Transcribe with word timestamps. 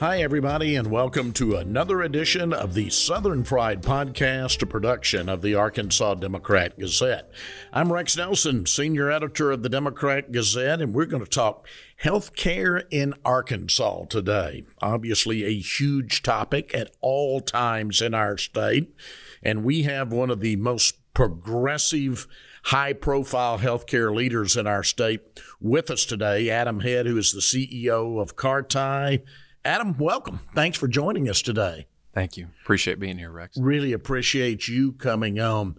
Hi, 0.00 0.22
everybody, 0.22 0.76
and 0.76 0.90
welcome 0.90 1.30
to 1.34 1.56
another 1.56 2.00
edition 2.00 2.54
of 2.54 2.72
the 2.72 2.88
Southern 2.88 3.44
Fried 3.44 3.82
Podcast, 3.82 4.62
a 4.62 4.66
production 4.66 5.28
of 5.28 5.42
the 5.42 5.54
Arkansas 5.54 6.14
Democrat 6.14 6.78
Gazette. 6.78 7.30
I'm 7.70 7.92
Rex 7.92 8.16
Nelson, 8.16 8.64
senior 8.64 9.10
editor 9.10 9.50
of 9.50 9.62
the 9.62 9.68
Democrat 9.68 10.32
Gazette, 10.32 10.80
and 10.80 10.94
we're 10.94 11.04
going 11.04 11.22
to 11.22 11.28
talk 11.28 11.68
health 11.96 12.34
care 12.34 12.84
in 12.90 13.12
Arkansas 13.26 14.06
today. 14.06 14.64
Obviously, 14.80 15.44
a 15.44 15.60
huge 15.60 16.22
topic 16.22 16.74
at 16.74 16.96
all 17.02 17.42
times 17.42 18.00
in 18.00 18.14
our 18.14 18.38
state, 18.38 18.94
and 19.42 19.64
we 19.64 19.82
have 19.82 20.14
one 20.14 20.30
of 20.30 20.40
the 20.40 20.56
most 20.56 20.96
progressive 21.12 22.26
high 22.62 22.94
profile 22.94 23.58
healthcare 23.58 24.14
leaders 24.14 24.56
in 24.56 24.66
our 24.66 24.82
state 24.82 25.20
with 25.60 25.90
us 25.90 26.06
today, 26.06 26.48
Adam 26.48 26.80
Head, 26.80 27.04
who 27.04 27.18
is 27.18 27.32
the 27.32 27.40
CEO 27.40 28.18
of 28.18 28.34
Carti. 28.34 29.22
Adam, 29.64 29.96
welcome. 29.98 30.40
Thanks 30.54 30.78
for 30.78 30.88
joining 30.88 31.28
us 31.28 31.42
today. 31.42 31.86
Thank 32.14 32.36
you. 32.36 32.48
Appreciate 32.62 32.98
being 32.98 33.18
here, 33.18 33.30
Rex. 33.30 33.56
Really 33.58 33.92
appreciate 33.92 34.66
you 34.68 34.92
coming 34.92 35.38
on. 35.38 35.76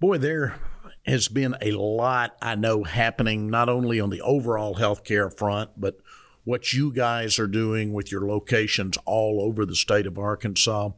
Boy, 0.00 0.18
there 0.18 0.60
has 1.04 1.28
been 1.28 1.56
a 1.60 1.72
lot 1.72 2.36
I 2.40 2.54
know 2.54 2.84
happening, 2.84 3.50
not 3.50 3.68
only 3.68 3.98
on 4.00 4.10
the 4.10 4.20
overall 4.20 4.76
healthcare 4.76 5.36
front, 5.36 5.70
but 5.76 5.98
what 6.44 6.72
you 6.72 6.92
guys 6.92 7.38
are 7.38 7.48
doing 7.48 7.92
with 7.92 8.12
your 8.12 8.26
locations 8.26 8.96
all 9.04 9.42
over 9.42 9.66
the 9.66 9.74
state 9.74 10.06
of 10.06 10.18
Arkansas. 10.18 10.90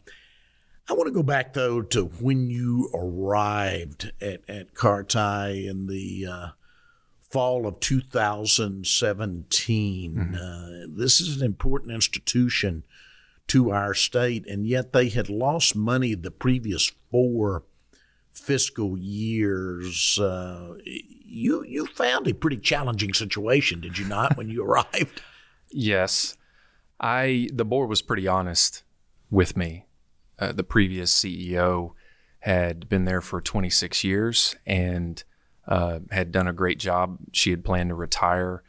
I 0.88 0.92
want 0.92 1.06
to 1.06 1.14
go 1.14 1.22
back 1.22 1.54
though 1.54 1.82
to 1.82 2.04
when 2.04 2.50
you 2.50 2.90
arrived 2.92 4.12
at, 4.20 4.42
at 4.48 4.74
Carti 4.74 5.68
in 5.68 5.86
the 5.86 6.26
uh, 6.26 6.48
fall 7.30 7.66
of 7.66 7.80
2017. 7.80 10.14
Mm-hmm. 10.14 10.34
Uh, 10.34 10.86
this 10.88 11.20
is 11.20 11.40
an 11.40 11.46
important 11.46 11.92
institution 11.92 12.84
to 13.46 13.70
our 13.70 13.94
state, 13.94 14.46
and 14.46 14.66
yet 14.66 14.92
they 14.92 15.08
had 15.08 15.28
lost 15.28 15.74
money 15.74 16.14
the 16.14 16.30
previous 16.30 16.92
four 17.10 17.64
fiscal 18.32 18.96
years. 18.98 20.18
Uh, 20.18 20.74
you 20.84 21.64
you 21.64 21.86
found 21.86 22.28
a 22.28 22.34
pretty 22.34 22.58
challenging 22.58 23.14
situation, 23.14 23.80
did 23.80 23.98
you 23.98 24.06
not, 24.06 24.36
when 24.36 24.50
you 24.50 24.62
arrived? 24.68 25.22
Yes, 25.70 26.36
I. 27.00 27.48
The 27.52 27.64
board 27.64 27.88
was 27.88 28.02
pretty 28.02 28.28
honest 28.28 28.82
with 29.30 29.56
me. 29.56 29.86
Uh, 30.38 30.52
the 30.52 30.64
previous 30.64 31.12
CEO 31.12 31.94
had 32.40 32.88
been 32.88 33.04
there 33.04 33.20
for 33.20 33.40
26 33.40 34.02
years 34.02 34.56
and 34.64 35.22
uh, 35.66 36.00
had 36.10 36.32
done 36.32 36.48
a 36.48 36.52
great 36.52 36.78
job. 36.78 37.18
She 37.32 37.50
had 37.50 37.64
planned 37.64 37.90
to 37.90 37.94
retire. 37.94 38.62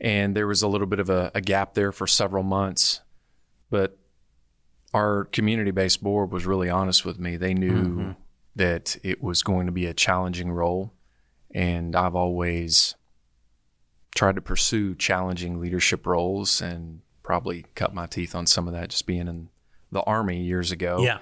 And 0.00 0.34
there 0.36 0.46
was 0.46 0.62
a 0.62 0.68
little 0.68 0.86
bit 0.86 1.00
of 1.00 1.10
a, 1.10 1.30
a 1.34 1.40
gap 1.40 1.74
there 1.74 1.92
for 1.92 2.06
several 2.06 2.42
months. 2.42 3.00
But 3.70 3.98
our 4.94 5.24
community 5.26 5.70
based 5.70 6.02
board 6.02 6.32
was 6.32 6.46
really 6.46 6.70
honest 6.70 7.04
with 7.04 7.18
me. 7.18 7.36
They 7.36 7.54
knew 7.54 7.82
mm-hmm. 7.82 8.10
that 8.56 8.96
it 9.02 9.22
was 9.22 9.42
going 9.42 9.66
to 9.66 9.72
be 9.72 9.86
a 9.86 9.94
challenging 9.94 10.50
role. 10.50 10.92
And 11.54 11.96
I've 11.96 12.14
always 12.16 12.94
tried 14.14 14.36
to 14.36 14.42
pursue 14.42 14.94
challenging 14.94 15.60
leadership 15.60 16.06
roles 16.06 16.60
and 16.60 17.00
probably 17.22 17.66
cut 17.74 17.94
my 17.94 18.06
teeth 18.06 18.34
on 18.34 18.46
some 18.46 18.66
of 18.66 18.74
that 18.74 18.90
just 18.90 19.06
being 19.06 19.28
in 19.28 19.48
the 19.92 20.02
Army 20.02 20.42
years 20.42 20.72
ago. 20.72 21.02
Yeah 21.02 21.18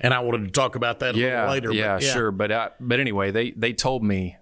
and 0.00 0.14
I 0.14 0.20
wanted 0.20 0.46
to 0.46 0.50
talk 0.50 0.76
about 0.76 1.00
that 1.00 1.14
a 1.14 1.18
yeah, 1.18 1.48
little 1.50 1.50
later. 1.50 1.72
Yeah, 1.72 1.94
but, 1.94 2.02
yeah, 2.02 2.12
sure. 2.12 2.30
But 2.30 2.52
I, 2.52 2.70
but 2.80 3.00
anyway, 3.00 3.30
they 3.30 3.50
they 3.52 3.72
told 3.72 4.02
me 4.02 4.36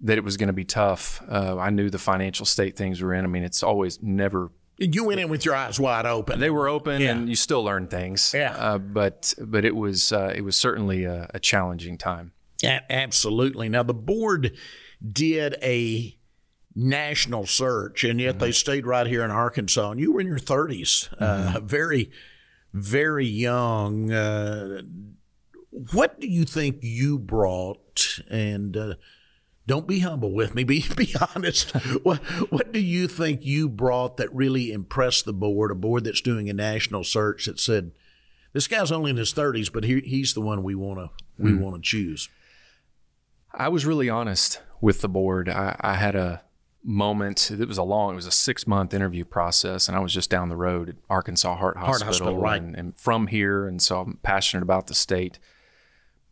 that 0.00 0.18
it 0.18 0.24
was 0.24 0.36
going 0.36 0.48
to 0.48 0.52
be 0.52 0.64
tough. 0.64 1.22
Uh, 1.28 1.56
I 1.58 1.70
knew 1.70 1.90
the 1.90 1.98
financial 1.98 2.46
state 2.46 2.76
things 2.76 3.00
were 3.00 3.14
in. 3.14 3.24
I 3.24 3.28
mean, 3.28 3.44
it's 3.44 3.62
always 3.62 4.02
never. 4.02 4.50
You 4.78 5.04
went 5.04 5.20
in 5.20 5.30
with 5.30 5.44
your 5.44 5.54
eyes 5.54 5.80
wide 5.80 6.04
open. 6.04 6.38
They 6.38 6.50
were 6.50 6.68
open, 6.68 7.00
yeah. 7.00 7.12
and 7.12 7.28
you 7.28 7.36
still 7.36 7.64
learn 7.64 7.88
things. 7.88 8.32
Yeah. 8.34 8.54
Uh, 8.54 8.78
but 8.78 9.32
but 9.40 9.64
it 9.64 9.74
was 9.74 10.12
uh, 10.12 10.32
it 10.34 10.42
was 10.42 10.56
certainly 10.56 11.04
a, 11.04 11.30
a 11.32 11.40
challenging 11.40 11.96
time. 11.96 12.32
Yeah, 12.62 12.80
absolutely. 12.90 13.68
Now 13.68 13.82
the 13.82 13.94
board 13.94 14.56
did 15.12 15.56
a 15.62 16.16
national 16.74 17.46
search, 17.46 18.04
and 18.04 18.20
yet 18.20 18.32
mm-hmm. 18.32 18.40
they 18.40 18.52
stayed 18.52 18.86
right 18.86 19.06
here 19.06 19.24
in 19.24 19.30
Arkansas. 19.30 19.90
And 19.90 20.00
you 20.00 20.12
were 20.12 20.20
in 20.20 20.26
your 20.26 20.38
30s, 20.38 21.12
uh, 21.18 21.54
mm-hmm. 21.54 21.66
very 21.66 22.10
very 22.76 23.26
young. 23.26 24.12
Uh, 24.12 24.82
what 25.92 26.20
do 26.20 26.28
you 26.28 26.44
think 26.44 26.78
you 26.82 27.18
brought? 27.18 28.20
And 28.30 28.76
uh, 28.76 28.94
don't 29.66 29.86
be 29.86 30.00
humble 30.00 30.32
with 30.32 30.54
me. 30.54 30.64
Be 30.64 30.84
be 30.96 31.14
honest. 31.34 31.70
what 32.02 32.18
What 32.50 32.72
do 32.72 32.78
you 32.78 33.08
think 33.08 33.44
you 33.44 33.68
brought 33.68 34.16
that 34.18 34.34
really 34.34 34.72
impressed 34.72 35.24
the 35.24 35.32
board? 35.32 35.70
A 35.70 35.74
board 35.74 36.04
that's 36.04 36.20
doing 36.20 36.48
a 36.48 36.54
national 36.54 37.04
search 37.04 37.46
that 37.46 37.58
said, 37.58 37.92
"This 38.52 38.68
guy's 38.68 38.92
only 38.92 39.10
in 39.10 39.16
his 39.16 39.32
thirties, 39.32 39.70
but 39.70 39.84
he, 39.84 40.00
he's 40.00 40.34
the 40.34 40.40
one 40.40 40.62
we 40.62 40.74
want 40.74 40.98
to 40.98 41.10
we 41.42 41.52
mm. 41.52 41.60
want 41.60 41.76
to 41.76 41.82
choose." 41.82 42.28
I 43.52 43.68
was 43.68 43.86
really 43.86 44.10
honest 44.10 44.60
with 44.82 45.00
the 45.00 45.08
board. 45.08 45.48
I, 45.48 45.76
I 45.80 45.94
had 45.94 46.14
a 46.14 46.42
moment. 46.86 47.50
It 47.50 47.66
was 47.66 47.78
a 47.78 47.82
long, 47.82 48.12
it 48.12 48.16
was 48.16 48.26
a 48.26 48.30
six 48.30 48.66
month 48.66 48.94
interview 48.94 49.24
process, 49.24 49.88
and 49.88 49.96
I 49.96 50.00
was 50.00 50.14
just 50.14 50.30
down 50.30 50.48
the 50.48 50.56
road 50.56 50.88
at 50.88 50.94
Arkansas 51.10 51.56
Heart 51.56 51.76
Hospital, 51.76 51.92
Heart 51.92 52.02
Hospital 52.02 52.38
right. 52.38 52.62
and, 52.62 52.76
and 52.76 52.98
from 52.98 53.26
here, 53.26 53.66
and 53.66 53.82
so 53.82 54.00
I'm 54.00 54.18
passionate 54.22 54.62
about 54.62 54.86
the 54.86 54.94
state, 54.94 55.38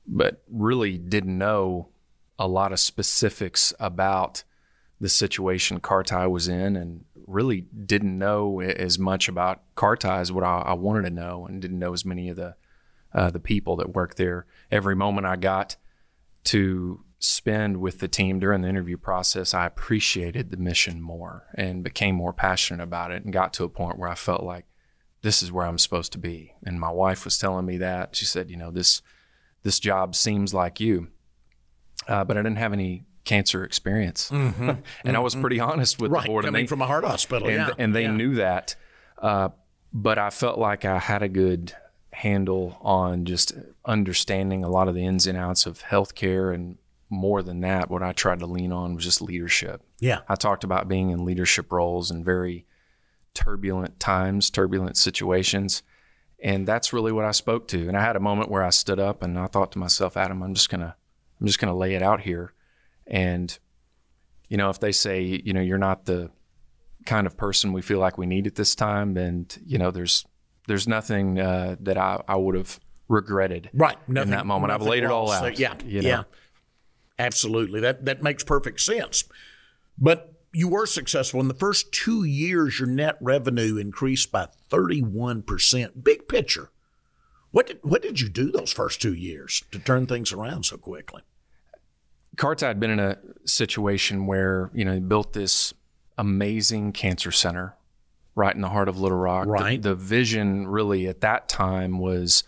but 0.06 0.42
really 0.48 0.97
didn't 0.97 1.37
know 1.37 1.88
a 2.38 2.48
lot 2.48 2.72
of 2.72 2.81
specifics 2.81 3.75
about 3.81 4.44
the 5.00 5.09
situation 5.09 5.81
Carti 5.81 6.31
was 6.31 6.48
in, 6.48 6.76
and 6.76 7.04
really 7.26 7.62
didn't 7.62 8.16
know 8.16 8.60
as 8.60 8.98
much 8.98 9.28
about 9.28 9.62
Carti 9.76 10.21
as 10.21 10.31
what 10.31 10.44
I, 10.44 10.59
I 10.60 10.72
wanted 10.75 11.03
to 11.03 11.10
know, 11.10 11.47
and 11.47 11.60
didn't 11.60 11.78
know 11.78 11.92
as 11.92 12.04
many 12.04 12.28
of 12.28 12.36
the 12.36 12.54
uh, 13.12 13.31
the 13.31 13.41
people 13.41 13.76
that 13.76 13.94
work 13.94 14.15
there. 14.15 14.47
Every 14.71 14.97
moment 14.97 15.26
I 15.26 15.36
got 15.36 15.76
to 16.44 17.03
spend 17.25 17.79
with 17.79 18.01
the 18.01 18.09
team 18.09 18.39
during 18.39 18.62
the 18.62 18.69
interview 18.69 18.97
process, 18.97 19.55
I 19.55 19.67
appreciated 19.67 20.51
the 20.51 20.57
mission 20.57 21.01
more 21.01 21.47
and 21.55 21.83
became 21.83 22.15
more 22.15 22.33
passionate 22.33 22.83
about 22.83 23.11
it 23.11 23.25
and 23.25 23.33
got 23.33 23.53
to 23.55 23.65
a 23.65 23.69
point 23.69 23.99
where 23.99 24.09
I 24.09 24.15
felt 24.15 24.43
like 24.43 24.67
this 25.23 25.43
is 25.43 25.51
where 25.51 25.67
I'm 25.67 25.79
supposed 25.79 26.13
to 26.13 26.19
be. 26.19 26.53
And 26.65 26.79
my 26.79 26.91
wife 26.91 27.25
was 27.25 27.39
telling 27.39 27.65
me 27.65 27.79
that. 27.79 28.15
She 28.15 28.27
said, 28.27 28.51
you 28.51 28.57
know, 28.57 28.71
this 28.71 29.01
this 29.63 29.81
job 29.81 30.15
seems 30.15 30.53
like 30.53 30.81
you. 30.81 31.09
Uh, 32.07 32.25
but 32.25 32.37
I 32.37 32.43
didn't 32.43 32.59
have 32.59 32.75
any 32.75 33.07
cancer 33.25 33.65
experience. 33.65 34.31
Mm-hmm. 34.31 34.69
and 34.69 34.84
mm-hmm. 34.84 35.17
I 35.17 35.19
was 35.21 35.34
pretty 35.34 35.61
honest 35.61 36.01
with 36.01 36.11
right, 36.11 36.23
the 36.23 36.29
board. 36.29 36.45
Coming 36.45 36.61
and 36.61 36.67
they, 36.67 36.69
from 36.69 36.83
a 36.83 36.87
heart 36.87 37.05
hospital. 37.05 37.49
And, 37.49 37.57
yeah. 37.57 37.71
and 37.79 37.95
they 37.95 38.03
yeah. 38.03 38.13
knew 38.13 38.34
that. 38.34 38.77
Uh, 39.19 39.49
but 39.93 40.19
I 40.19 40.29
felt 40.29 40.59
like 40.59 40.84
I 40.84 40.99
had 40.99 41.23
a 41.23 41.29
good 41.29 41.73
handle 42.13 42.79
on 42.83 43.25
just 43.25 43.53
understanding 43.84 44.63
a 44.63 44.69
lot 44.69 44.89
of 44.89 44.95
the 44.95 45.05
ins 45.05 45.27
and 45.27 45.39
outs 45.39 45.67
of 45.67 45.83
healthcare 45.83 46.55
and 46.55 46.77
more 47.15 47.43
than 47.43 47.61
that, 47.61 47.91
what 47.91 48.03
I 48.03 48.13
tried 48.13 48.41
to 48.41 48.47
lean 48.47 48.73
on 48.73 48.95
was 48.95 49.05
just 49.05 49.23
leadership. 49.23 49.83
Yeah. 50.01 50.21
I 50.29 50.35
talked 50.35 50.65
about 50.65 50.89
being 50.89 51.11
in 51.11 51.25
leadership 51.25 51.73
roles 51.73 52.11
in 52.11 52.25
very 52.25 52.67
turbulent 53.33 53.99
times, 53.99 54.51
turbulent 54.51 54.97
situations. 54.97 55.83
And 56.43 56.67
that's 56.67 56.93
really 56.93 57.13
what 57.13 57.25
I 57.25 57.31
spoke 57.31 57.69
to. 57.69 57.89
And 57.89 57.97
I 57.97 58.03
had 58.03 58.17
a 58.17 58.21
moment 58.21 58.51
where 58.51 58.63
I 58.63 58.71
stood 58.71 59.01
up 59.01 59.23
and 59.23 59.39
I 59.39 59.47
thought 59.47 59.73
to 59.73 59.79
myself, 59.79 60.17
Adam, 60.17 60.43
I'm 60.43 60.55
just 60.55 60.69
gonna 60.69 60.97
I'm 61.41 61.47
just 61.47 61.59
gonna 61.59 61.77
lay 61.77 61.95
it 61.95 62.03
out 62.03 62.21
here. 62.21 62.53
And, 63.07 63.57
you 64.49 64.57
know, 64.57 64.71
if 64.71 64.81
they 64.81 64.93
say, 64.93 65.23
you 65.23 65.53
know, 65.53 65.61
you're 65.61 65.79
not 65.79 66.05
the 66.05 66.31
kind 67.07 67.27
of 67.27 67.37
person 67.37 67.72
we 67.72 67.83
feel 67.83 67.99
like 67.99 68.19
we 68.19 68.27
need 68.27 68.47
at 68.47 68.55
this 68.55 68.75
time, 68.75 69.17
and 69.17 69.57
you 69.65 69.78
know, 69.78 69.91
there's 69.91 70.25
there's 70.67 70.89
nothing 70.89 71.39
uh, 71.39 71.77
that 71.81 71.99
I, 71.99 72.22
I 72.27 72.37
would 72.37 72.55
have 72.55 72.81
regretted 73.09 73.71
right 73.75 73.97
nothing, 74.09 74.33
in 74.33 74.37
that 74.37 74.47
moment. 74.47 74.72
I've 74.72 74.83
laid 74.83 75.05
it 75.05 75.10
all 75.10 75.31
out. 75.31 75.41
So, 75.41 75.47
yeah, 75.49 75.75
you 75.84 76.03
know? 76.03 76.09
yeah. 76.09 76.22
Absolutely. 77.19 77.81
That 77.81 78.05
that 78.05 78.22
makes 78.22 78.43
perfect 78.43 78.81
sense. 78.81 79.25
But 79.99 80.33
you 80.53 80.69
were 80.69 80.87
successful 80.87 81.41
in 81.41 81.49
the 81.49 81.55
first 81.55 81.93
2 81.93 82.25
years 82.25 82.78
your 82.78 82.89
net 82.89 83.16
revenue 83.21 83.77
increased 83.77 84.31
by 84.31 84.49
31%. 84.71 86.05
Big 86.05 86.28
picture. 86.28 86.71
What 87.51 87.66
did 87.66 87.78
what 87.83 88.03
did 88.03 88.21
you 88.21 88.28
do 88.28 88.51
those 88.51 88.72
first 88.72 89.01
2 89.03 89.15
years 89.15 89.63
to 89.71 89.78
turn 89.78 90.07
things 90.07 90.33
around 90.33 90.65
so 90.65 90.77
quickly? 90.77 91.22
Carti 92.37 92.66
had 92.66 92.81
been 92.81 92.91
in 92.91 92.99
a 92.99 93.19
situation 93.45 94.27
where, 94.27 94.71
you 94.75 94.84
know, 94.84 94.95
he 94.95 95.01
built 95.01 95.33
this 95.34 95.72
amazing 96.19 96.93
cancer 96.93 97.31
center 97.31 97.77
right 98.34 98.55
in 98.55 98.60
the 98.60 98.69
heart 98.69 98.89
of 98.89 98.99
Little 98.99 99.19
Rock. 99.19 99.47
Right. 99.47 99.81
The, 99.81 99.91
the 99.91 99.95
vision 99.95 100.67
really 100.67 101.07
at 101.07 101.21
that 101.21 101.49
time 101.49 101.99
was 101.99 102.43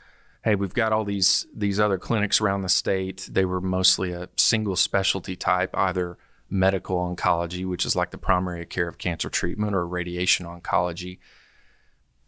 hey, 0.47 0.55
we've 0.55 0.75
got 0.75 0.93
all 0.93 1.05
these 1.05 1.45
these 1.53 1.81
other 1.81 1.99
clinics 1.99 2.41
around 2.41 2.63
the 2.63 2.69
state. 2.69 3.29
They 3.31 3.45
were 3.45 3.61
mostly 3.61 4.13
a 4.13 4.29
single 4.37 4.77
specialty 4.77 5.35
type, 5.35 5.77
either 5.77 6.17
medical 6.49 6.97
oncology, 6.99 7.67
which 7.67 7.85
is 7.85 7.97
like 7.97 8.13
the 8.13 8.19
primary 8.19 8.65
care 8.65 8.87
of 8.87 8.97
cancer 8.97 9.29
treatment, 9.29 9.75
or 9.75 9.87
radiation 9.87 10.47
oncology. 10.47 11.19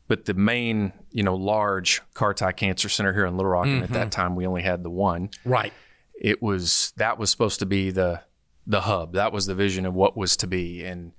But 0.09 0.25
the 0.25 0.35
main, 0.35 0.93
you 1.13 1.23
know, 1.23 1.37
large 1.37 2.03
Carti 2.15 2.57
Cancer 2.57 2.89
Center 2.89 3.13
here 3.13 3.25
in 3.25 3.37
Little 3.37 3.53
Rock, 3.53 3.67
mm-hmm. 3.67 3.75
and 3.77 3.85
at 3.85 3.91
that 3.91 4.01
mm-hmm. 4.11 4.23
time 4.23 4.35
we 4.37 4.47
only 4.47 4.63
had 4.63 4.83
the 4.83 4.91
one. 4.91 5.31
Right. 5.45 5.73
It 6.21 6.43
was 6.43 6.93
that 6.97 7.19
was 7.19 7.31
supposed 7.31 7.61
to 7.61 7.67
be 7.67 7.93
the 7.93 8.23
the 8.67 8.81
hub. 8.81 9.13
That 9.13 9.33
was 9.33 9.47
the 9.47 9.55
vision 9.55 9.87
of 9.87 9.95
what 9.95 10.17
was 10.17 10.37
to 10.39 10.49
be, 10.49 10.85
and 10.85 11.13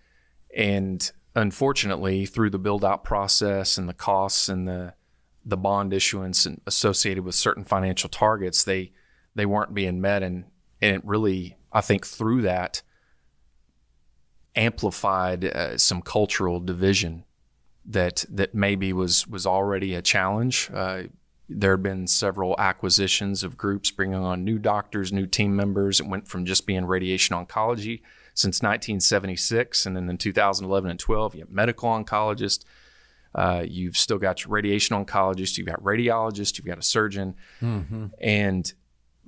and 0.54 1.10
unfortunately, 1.34 2.26
through 2.26 2.50
the 2.50 2.60
build 2.60 2.84
out 2.84 3.06
process 3.06 3.78
and 3.78 3.88
the 3.88 3.94
costs 3.94 4.50
and 4.50 4.68
the 4.68 4.96
the 5.46 5.58
bond 5.58 5.94
issuance 5.94 6.48
associated 6.66 7.24
with 7.24 7.36
certain 7.36 7.64
financial 7.64 8.10
targets, 8.10 8.64
they 8.64 8.92
they 9.36 9.46
weren't 9.46 9.74
being 9.74 10.02
met, 10.02 10.24
and 10.24 10.46
and 10.82 10.96
it 10.96 11.06
really, 11.06 11.58
I 11.72 11.82
think, 11.82 12.06
through 12.06 12.44
that 12.44 12.82
amplified 14.56 15.46
uh, 15.46 15.78
some 15.78 16.02
cultural 16.02 16.60
division 16.60 17.24
that 17.86 18.26
that 18.30 18.54
maybe 18.54 18.94
was 18.94 19.28
was 19.28 19.46
already 19.46 19.94
a 19.94 20.02
challenge. 20.02 20.70
Uh, 20.74 21.04
there 21.50 21.72
had 21.72 21.84
been 21.84 22.06
several 22.06 22.56
acquisitions 22.60 23.44
of 23.44 23.58
groups 23.58 23.90
bringing 23.90 24.20
on 24.20 24.44
new 24.44 24.60
doctors, 24.60 25.12
new 25.12 25.26
team 25.26 25.56
members. 25.56 26.00
It 26.00 26.08
went 26.08 26.28
from 26.28 26.46
just 26.46 26.68
being 26.68 26.86
radiation 26.86 27.36
oncology 27.36 28.02
since 28.36 28.62
1976, 28.62 29.86
and 29.86 29.96
then 29.96 30.08
in 30.10 30.18
2011 30.18 30.92
and 30.92 31.00
12, 31.00 31.36
you 31.36 31.42
have 31.42 31.50
medical 31.50 31.90
oncologists. 31.90 32.64
Uh, 33.36 33.64
you've 33.68 33.98
still 33.98 34.18
got 34.18 34.44
your 34.44 34.52
radiation 34.52 34.96
oncologist, 34.96 35.58
you've 35.58 35.68
got 35.68 35.82
radiologist, 35.84 36.58
you've 36.58 36.66
got 36.66 36.80
a 36.80 36.84
surgeon, 36.84 37.36
mm-hmm. 37.62 38.08
and 38.20 38.74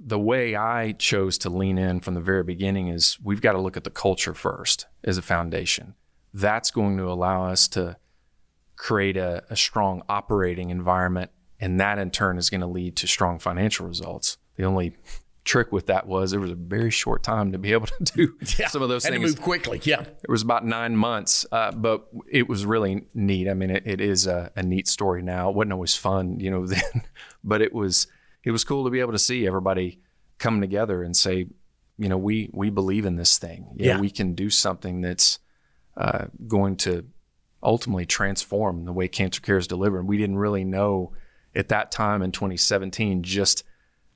the 0.04 0.20
way 0.20 0.56
I 0.56 0.94
chose 0.94 1.38
to 1.40 1.50
lean 1.50 1.78
in 1.78 2.00
from 2.00 2.16
the 2.16 2.22
very 2.22 2.44
beginning 2.44 2.88
is 2.88 3.20
we've 3.24 3.42
got 3.42 3.52
to 3.52 3.60
look 3.60 3.78
at 3.78 3.84
the 3.84 3.92
culture 3.92 4.34
first 4.34 4.88
as 5.04 5.18
a 5.18 5.22
foundation. 5.22 5.94
That's 6.34 6.72
going 6.72 6.98
to 6.98 7.04
allow 7.04 7.46
us 7.46 7.68
to 7.70 7.98
create 8.76 9.18
a, 9.18 9.44
a 9.50 9.56
strong 9.56 10.02
operating 10.10 10.72
environment, 10.72 11.30
and 11.60 11.80
that 11.80 12.00
in 12.00 12.10
turn 12.10 12.40
is 12.40 12.50
going 12.50 12.62
to 12.62 12.68
lead 12.68 12.96
to 12.98 13.08
strong 13.08 13.38
financial 13.38 13.88
results. 13.88 14.38
The 14.56 14.64
only 14.64 14.98
trick 15.44 15.72
with 15.72 15.88
that 15.88 16.08
was 16.08 16.32
there 16.32 16.40
was 16.40 16.52
a 16.52 16.56
very 16.56 16.92
short 16.92 17.24
time 17.24 17.52
to 17.52 17.58
be 17.58 17.72
able 17.74 17.88
to 17.88 18.04
do 18.04 18.38
yeah, 18.60 18.68
some 18.68 18.82
of 18.82 18.90
those 18.90 19.04
things. 19.04 19.16
And 19.16 19.24
move 19.24 19.42
quickly, 19.42 19.82
yeah. 19.84 20.02
It 20.02 20.30
was 20.30 20.42
about 20.42 20.66
nine 20.66 20.96
months, 20.96 21.46
uh, 21.52 21.72
but 21.72 22.08
it 22.30 22.48
was 22.48 22.66
really 22.66 23.06
neat. 23.14 23.50
I 23.50 23.54
mean, 23.54 23.72
it, 23.72 23.84
it 23.86 24.02
is 24.02 24.28
a, 24.28 24.52
a, 24.56 24.64
neat 24.64 24.88
story 24.88 25.22
now. 25.22 25.50
It 25.50 25.56
wasn't 25.56 25.74
always 25.74 25.96
fun, 25.96 26.40
you 26.40 26.52
know, 26.52 26.66
then, 26.68 27.04
but 27.44 27.62
it 27.62 27.74
was 27.74 28.08
it 28.44 28.52
was 28.52 28.64
cool 28.64 28.84
to 28.86 28.90
be 28.90 29.00
able 29.00 29.14
to 29.14 29.20
see 29.20 29.48
everybody 29.48 30.00
come 30.38 30.62
together 30.62 31.04
and 31.04 31.16
say, 31.16 31.48
you 31.98 32.10
know, 32.10 32.18
we 32.18 32.50
we 32.54 32.70
believe 32.70 33.06
in 33.06 33.16
this 33.16 33.38
thing. 33.38 33.76
Yeah, 33.76 34.00
we 34.00 34.10
can 34.10 34.34
do 34.34 34.50
something 34.50 35.02
that's 35.02 35.40
uh, 35.98 36.26
going 36.48 36.76
to 36.78 37.06
ultimately 37.64 38.06
transform 38.06 38.86
the 38.86 38.94
way 38.94 39.08
cancer 39.08 39.42
care 39.42 39.58
is 39.58 39.68
delivered. 39.68 40.08
We 40.08 40.18
didn't 40.18 40.38
really 40.38 40.64
know 40.64 41.14
at 41.54 41.70
that 41.70 41.92
time 41.92 42.22
in 42.22 42.32
2017 42.32 43.24
just 43.24 43.64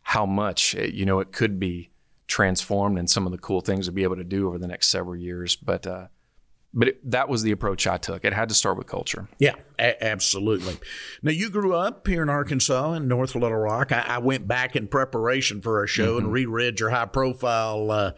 how 0.05 0.25
much 0.25 0.75
it, 0.75 0.93
you 0.93 1.03
know 1.03 1.19
it 1.19 1.31
could 1.31 1.59
be 1.59 1.89
transformed 2.27 2.97
and 2.97 3.09
some 3.09 3.25
of 3.25 3.31
the 3.31 3.37
cool 3.37 3.59
things 3.59 3.87
to 3.87 3.91
be 3.91 4.03
able 4.03 4.15
to 4.15 4.23
do 4.23 4.47
over 4.47 4.57
the 4.57 4.67
next 4.67 4.87
several 4.87 5.15
years. 5.15 5.55
But 5.55 5.87
uh, 5.87 6.07
but 6.73 6.89
it, 6.89 7.11
that 7.11 7.27
was 7.27 7.41
the 7.41 7.51
approach 7.51 7.87
I 7.87 7.97
took. 7.97 8.23
It 8.23 8.33
had 8.33 8.49
to 8.49 8.55
start 8.55 8.77
with 8.77 8.85
culture. 8.85 9.27
Yeah, 9.39 9.55
a- 9.79 10.03
absolutely. 10.03 10.77
Now 11.23 11.31
you 11.31 11.49
grew 11.49 11.73
up 11.73 12.07
here 12.07 12.21
in 12.21 12.29
Arkansas 12.29 12.93
in 12.93 13.07
North 13.07 13.33
Little 13.33 13.57
Rock. 13.57 13.91
I, 13.91 14.01
I 14.01 14.17
went 14.19 14.47
back 14.47 14.75
in 14.75 14.87
preparation 14.87 15.61
for 15.61 15.79
our 15.79 15.87
show 15.87 16.17
mm-hmm. 16.17 16.25
and 16.25 16.33
reread 16.33 16.79
your 16.79 16.91
high 16.91 17.05
profile 17.05 17.89
uh, 17.89 18.11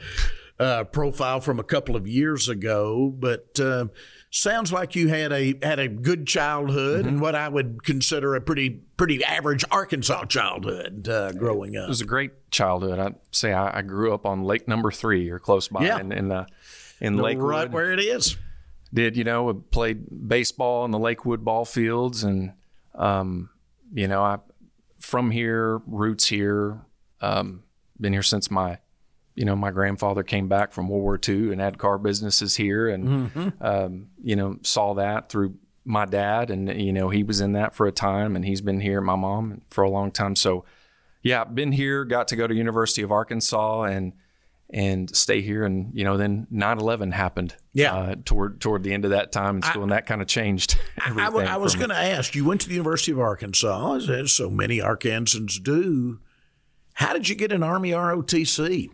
uh, 0.59 0.83
profile 0.85 1.39
from 1.39 1.57
a 1.57 1.63
couple 1.63 1.95
of 1.95 2.05
years 2.05 2.49
ago, 2.49 3.13
but 3.17 3.57
uh, 3.61 3.85
sounds 4.37 4.71
like 4.71 4.95
you 4.95 5.07
had 5.07 5.31
a 5.31 5.55
had 5.61 5.79
a 5.79 5.87
good 5.87 6.27
childhood 6.27 7.01
mm-hmm. 7.01 7.09
and 7.09 7.21
what 7.21 7.35
I 7.35 7.49
would 7.49 7.83
consider 7.83 8.35
a 8.35 8.41
pretty 8.41 8.69
pretty 8.69 9.23
average 9.23 9.65
Arkansas 9.71 10.25
childhood 10.25 11.07
uh, 11.09 11.31
growing 11.33 11.75
up. 11.75 11.85
It 11.85 11.89
was 11.89 12.01
a 12.01 12.05
great 12.05 12.51
childhood. 12.51 12.99
I'd 12.99 13.15
say 13.31 13.53
I, 13.53 13.79
I 13.79 13.81
grew 13.81 14.13
up 14.13 14.25
on 14.25 14.43
Lake 14.43 14.67
Number 14.67 14.91
Three 14.91 15.29
or 15.29 15.39
close 15.39 15.67
by 15.67 15.85
yeah. 15.85 15.99
in 15.99 16.11
in, 16.11 16.31
uh, 16.31 16.45
in 17.01 17.17
Lakewood. 17.17 17.49
Right 17.49 17.71
where 17.71 17.91
it 17.91 17.99
is. 17.99 18.37
Did 18.93 19.17
you 19.17 19.23
know 19.23 19.53
played 19.53 20.05
baseball 20.27 20.85
in 20.85 20.91
the 20.91 20.99
Lakewood 20.99 21.43
ball 21.43 21.65
fields 21.65 22.23
and 22.23 22.53
um, 22.95 23.49
you 23.93 24.07
know 24.07 24.21
I 24.21 24.37
from 24.99 25.31
here 25.31 25.81
roots 25.87 26.27
here 26.27 26.81
um, 27.21 27.63
been 27.99 28.13
here 28.13 28.23
since 28.23 28.51
my 28.51 28.79
you 29.37 29.45
know, 29.45 29.55
my 29.55 29.69
grandfather 29.69 30.23
came 30.23 30.47
back 30.47 30.73
from 30.73 30.89
World 30.89 31.03
War 31.03 31.19
II 31.25 31.51
and 31.51 31.61
had 31.61 31.77
car 31.77 31.99
businesses 31.99 32.55
here, 32.55 32.89
and 32.89 33.29
mm-hmm. 33.29 33.49
um, 33.61 34.07
you 34.21 34.35
know, 34.35 34.57
saw 34.63 34.95
that 34.95 35.29
through 35.29 35.55
my 35.85 36.05
dad, 36.05 36.49
and 36.49 36.81
you 36.81 36.91
know, 36.91 37.09
he 37.09 37.23
was 37.23 37.39
in 37.39 37.53
that 37.53 37.75
for 37.75 37.85
a 37.85 37.91
time, 37.91 38.35
and 38.35 38.43
he's 38.43 38.61
been 38.61 38.81
here, 38.81 38.99
my 38.99 39.15
mom, 39.15 39.61
for 39.69 39.83
a 39.83 39.89
long 39.89 40.09
time. 40.09 40.35
So, 40.35 40.65
yeah, 41.21 41.43
been 41.43 41.71
here, 41.71 42.03
got 42.03 42.29
to 42.29 42.35
go 42.35 42.47
to 42.47 42.55
University 42.55 43.03
of 43.03 43.11
Arkansas, 43.11 43.83
and 43.83 44.13
and 44.71 45.15
stay 45.15 45.43
here, 45.43 45.65
and 45.65 45.91
you 45.93 46.03
know, 46.03 46.17
then 46.17 46.47
9/11 46.51 47.13
happened. 47.13 47.55
Yeah, 47.73 47.95
uh, 47.95 48.15
toward 48.25 48.59
toward 48.59 48.81
the 48.81 48.91
end 48.91 49.05
of 49.05 49.11
that 49.11 49.31
time, 49.31 49.57
and 49.57 49.65
still, 49.65 49.83
and 49.83 49.91
that 49.91 50.07
kind 50.07 50.19
of 50.19 50.27
changed. 50.27 50.79
I, 50.99 51.29
I 51.29 51.57
was 51.57 51.75
going 51.75 51.89
to 51.89 51.95
ask. 51.95 52.33
You 52.33 52.43
went 52.43 52.61
to 52.61 52.69
the 52.69 52.75
University 52.75 53.11
of 53.11 53.19
Arkansas, 53.19 53.99
as 54.09 54.31
so 54.31 54.49
many 54.49 54.79
Arkansans 54.79 55.61
do. 55.61 56.21
How 56.95 57.13
did 57.13 57.29
you 57.29 57.35
get 57.35 57.51
an 57.51 57.61
Army 57.61 57.91
ROTC? 57.91 58.89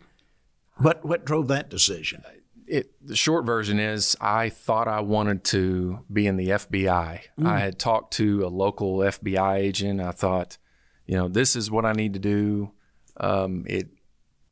What 0.77 1.05
what 1.05 1.25
drove 1.25 1.47
that 1.49 1.69
decision? 1.69 2.23
It, 2.65 2.91
the 3.05 3.15
short 3.15 3.45
version 3.45 3.79
is 3.79 4.15
I 4.19 4.49
thought 4.49 4.87
I 4.87 5.01
wanted 5.01 5.43
to 5.45 5.99
be 6.11 6.25
in 6.27 6.37
the 6.37 6.49
FBI. 6.49 7.19
Mm. 7.39 7.45
I 7.45 7.59
had 7.59 7.77
talked 7.77 8.13
to 8.13 8.45
a 8.45 8.47
local 8.47 8.97
FBI 8.99 9.57
agent. 9.57 9.99
I 10.01 10.11
thought, 10.11 10.57
you 11.05 11.15
know, 11.15 11.27
this 11.27 11.55
is 11.55 11.69
what 11.69 11.85
I 11.85 11.91
need 11.91 12.13
to 12.13 12.19
do. 12.19 12.71
Um, 13.17 13.65
it, 13.67 13.89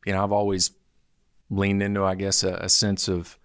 you 0.06 0.14
know, 0.14 0.24
I've 0.24 0.34
always 0.34 0.72
leaned 1.50 1.82
into, 1.82 2.04
I 2.04 2.16
guess, 2.16 2.44
a, 2.44 2.56
a 2.56 2.70
sense 2.70 3.08
of 3.08 3.40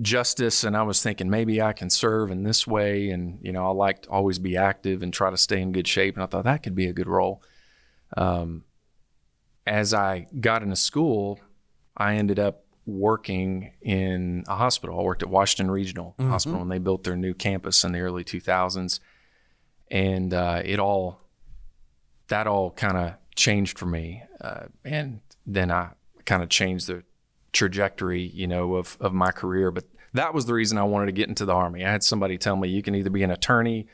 justice, 0.00 0.64
and 0.64 0.76
I 0.76 0.84
was 0.84 1.02
thinking 1.02 1.28
maybe 1.28 1.60
I 1.60 1.72
can 1.72 1.90
serve 1.90 2.30
in 2.30 2.44
this 2.44 2.66
way. 2.66 3.10
And 3.10 3.38
you 3.42 3.52
know, 3.52 3.66
I 3.66 3.70
like 3.72 4.02
to 4.02 4.10
always 4.10 4.38
be 4.38 4.56
active 4.56 5.02
and 5.02 5.12
try 5.12 5.30
to 5.30 5.36
stay 5.36 5.60
in 5.60 5.72
good 5.72 5.88
shape. 5.88 6.14
And 6.14 6.22
I 6.22 6.26
thought 6.26 6.44
that 6.44 6.62
could 6.62 6.74
be 6.74 6.86
a 6.86 6.92
good 6.92 7.08
role. 7.08 7.42
Um, 8.16 8.64
as 9.66 9.94
I 9.94 10.26
got 10.40 10.62
into 10.62 10.76
school, 10.76 11.40
I 11.96 12.14
ended 12.14 12.38
up 12.38 12.64
working 12.86 13.72
in 13.80 14.44
a 14.48 14.56
hospital. 14.56 14.98
I 14.98 15.02
worked 15.02 15.22
at 15.22 15.28
Washington 15.28 15.70
Regional 15.70 16.14
mm-hmm. 16.18 16.30
Hospital, 16.30 16.58
when 16.58 16.68
they 16.68 16.78
built 16.78 17.04
their 17.04 17.16
new 17.16 17.34
campus 17.34 17.84
in 17.84 17.92
the 17.92 18.00
early 18.00 18.24
2000s. 18.24 19.00
And 19.90 20.34
uh, 20.34 20.62
it 20.64 20.78
all, 20.78 21.20
that 22.28 22.46
all 22.46 22.70
kind 22.70 22.96
of 22.96 23.14
changed 23.36 23.78
for 23.78 23.86
me. 23.86 24.22
Uh, 24.40 24.64
and 24.84 25.20
then 25.46 25.70
I 25.70 25.90
kind 26.24 26.42
of 26.42 26.48
changed 26.48 26.86
the 26.86 27.04
trajectory, 27.52 28.22
you 28.22 28.46
know, 28.46 28.76
of, 28.76 28.96
of 29.00 29.12
my 29.12 29.30
career. 29.30 29.70
But 29.70 29.84
that 30.14 30.34
was 30.34 30.46
the 30.46 30.54
reason 30.54 30.78
I 30.78 30.84
wanted 30.84 31.06
to 31.06 31.12
get 31.12 31.28
into 31.28 31.44
the 31.44 31.54
Army. 31.54 31.84
I 31.84 31.90
had 31.90 32.02
somebody 32.02 32.38
tell 32.38 32.56
me 32.56 32.68
you 32.68 32.82
can 32.82 32.94
either 32.94 33.10
be 33.10 33.22
an 33.22 33.30
attorney, 33.30 33.86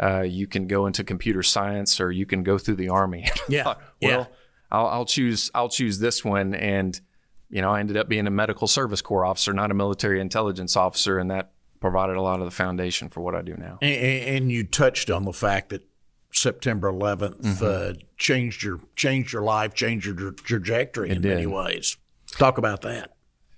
uh, 0.00 0.20
you 0.20 0.46
can 0.46 0.66
go 0.66 0.86
into 0.86 1.02
computer 1.04 1.42
science, 1.42 2.00
or 2.00 2.12
you 2.12 2.26
can 2.26 2.42
go 2.42 2.58
through 2.58 2.76
the 2.76 2.90
Army. 2.90 3.28
Yeah. 3.48 3.64
thought, 3.64 3.80
well, 4.02 4.20
yeah. 4.20 4.36
I'll, 4.70 4.86
I'll 4.88 5.04
choose 5.04 5.50
I'll 5.54 5.68
choose 5.68 5.98
this 5.98 6.24
one 6.24 6.54
and 6.54 7.00
you 7.48 7.62
know, 7.62 7.70
I 7.70 7.80
ended 7.80 7.96
up 7.96 8.08
being 8.08 8.26
a 8.26 8.30
medical 8.30 8.66
service 8.66 9.00
corps 9.00 9.24
officer, 9.24 9.52
not 9.52 9.70
a 9.70 9.74
military 9.74 10.20
intelligence 10.20 10.76
officer, 10.76 11.18
and 11.18 11.30
that 11.30 11.52
provided 11.80 12.16
a 12.16 12.22
lot 12.22 12.40
of 12.40 12.44
the 12.44 12.50
foundation 12.50 13.08
for 13.08 13.20
what 13.20 13.34
I 13.34 13.42
do 13.42 13.54
now. 13.56 13.78
And, 13.82 13.92
and 13.92 14.52
you 14.52 14.64
touched 14.64 15.10
on 15.10 15.24
the 15.24 15.32
fact 15.32 15.70
that 15.70 15.86
September 16.32 16.92
11th 16.92 17.40
mm-hmm. 17.40 17.64
uh, 17.64 18.00
changed 18.16 18.62
your 18.62 18.80
changed 18.94 19.32
your 19.32 19.42
life, 19.42 19.74
changed 19.74 20.06
your 20.06 20.32
trajectory 20.32 21.10
it 21.10 21.16
in 21.16 21.22
did. 21.22 21.34
many 21.34 21.46
ways. 21.46 21.96
Talk 22.32 22.58
about 22.58 22.82
that. 22.82 23.12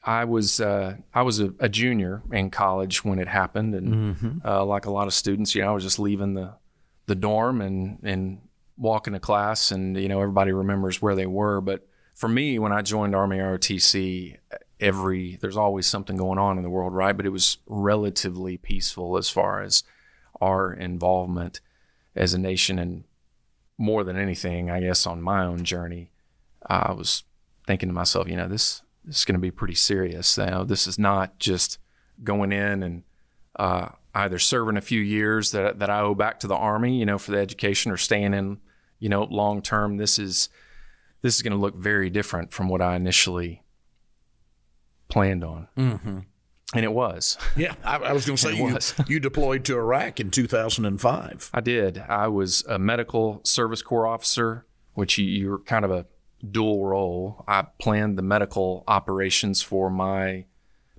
I 0.05 0.25
was 0.25 0.61
uh, 0.61 0.97
I 1.13 1.23
was 1.23 1.41
a, 1.41 1.53
a, 1.59 1.69
junior 1.69 2.23
in 2.33 2.51
college 2.51 3.05
when 3.05 3.19
it 3.19 3.29
happened, 3.29 3.75
and 3.75 4.17
mm-hmm. 4.17 4.47
uh, 4.47 4.65
like 4.65 4.87
a 4.87 4.91
lot 4.91 5.07
of 5.07 5.15
students, 5.15 5.55
you 5.55 5.63
know, 5.63 5.71
I 5.71 5.73
was 5.73 5.83
just 5.83 5.99
leaving 5.99 6.35
the 6.35 6.55
the 7.07 7.15
dorm 7.15 7.61
and 7.61 7.99
and 8.03 8.41
walking 8.77 9.13
to 9.15 9.21
class, 9.21 9.73
and 9.73 9.97
you 9.97 10.09
know, 10.09 10.21
everybody 10.21 10.53
remembers 10.53 11.03
where 11.03 11.15
they 11.15 11.27
were, 11.27 11.61
but 11.61 11.87
for 12.19 12.29
me, 12.29 12.59
when 12.59 12.73
I 12.73 12.83
joined 12.83 13.15
Army 13.15 13.39
ROTC, 13.39 14.39
every 14.81 15.37
there's 15.41 15.57
always 15.57 15.87
something 15.87 16.17
going 16.17 16.41
on 16.41 16.57
in 16.57 16.65
the 16.65 16.69
world, 16.69 16.93
right? 16.93 17.17
But 17.17 17.27
it 17.27 17.31
was 17.31 17.59
relatively 17.69 18.57
peaceful 18.57 19.17
as 19.17 19.31
far 19.31 19.63
as 19.63 19.85
our 20.41 20.73
involvement 20.73 21.61
as 22.17 22.35
a 22.35 22.39
nation, 22.39 22.77
and 22.81 23.05
more 23.79 24.03
than 24.03 24.17
anything, 24.17 24.69
I 24.69 24.81
guess 24.81 25.07
on 25.07 25.23
my 25.23 25.45
own 25.45 25.63
journey, 25.63 26.11
I 26.67 26.91
was 26.91 27.23
thinking 27.69 27.89
to 27.89 27.93
myself, 27.93 28.27
you 28.27 28.35
know, 28.35 28.49
this 28.49 28.83
this 29.05 29.19
is 29.19 29.25
going 29.25 29.37
to 29.37 29.41
be 29.41 29.53
pretty 29.53 29.77
serious. 29.77 30.37
You 30.37 30.47
know, 30.47 30.65
this 30.65 30.89
is 30.89 30.99
not 30.99 31.39
just 31.39 31.79
going 32.25 32.51
in 32.51 32.83
and 32.83 33.05
uh, 33.61 33.91
either 34.13 34.41
serving 34.41 34.77
a 34.77 34.81
few 34.81 35.01
years 35.01 35.53
that 35.53 35.79
that 35.79 35.89
I 35.89 36.01
owe 36.01 36.17
back 36.17 36.41
to 36.41 36.49
the 36.49 36.57
Army, 36.57 36.99
you 36.99 37.07
know, 37.07 37.17
for 37.19 37.31
the 37.31 37.39
education, 37.39 37.93
or 37.93 37.97
staying 37.97 38.35
in, 38.35 38.59
you 38.99 39.09
know, 39.09 39.23
long 39.23 39.63
term. 39.63 39.99
This 39.99 40.19
is 40.19 40.49
this 41.23 41.37
is 41.37 41.43
going 41.43 41.53
to 41.53 41.59
look 41.59 41.77
very 41.77 42.11
different 42.11 42.53
from 42.53 42.69
what 42.69 42.81
I 42.81 42.97
initially 42.97 43.63
planned 45.09 45.45
on. 45.45 45.69
Mm-hmm. 45.77 46.19
And 46.75 46.85
it 46.85 46.93
was. 46.93 47.39
Yeah, 47.57 47.75
I, 47.83 47.97
I 47.97 48.13
was 48.13 48.27
going 48.27 48.37
to 48.37 48.43
say 48.43 48.57
you, 48.57 48.79
you 49.15 49.21
deployed 49.21 49.65
to 49.65 49.77
Iraq 49.77 50.21
in 50.21 50.31
2005. 50.31 51.51
I 51.53 51.61
did. 51.61 51.99
I 51.99 52.29
was 52.29 52.65
a 52.69 52.79
medical 52.79 53.41
service 53.45 53.83
corps 53.83 54.07
officer, 54.07 54.67
which 54.95 55.19
you, 55.19 55.25
you're 55.25 55.59
kind 55.59 55.85
of 55.85 55.91
a 55.91 56.07
dual 56.49 56.87
role. 56.87 57.45
I 57.49 57.63
planned 57.63 58.17
the 58.17 58.23
medical 58.23 58.85
operations 58.87 59.63
for 59.63 59.91
my 59.91 60.45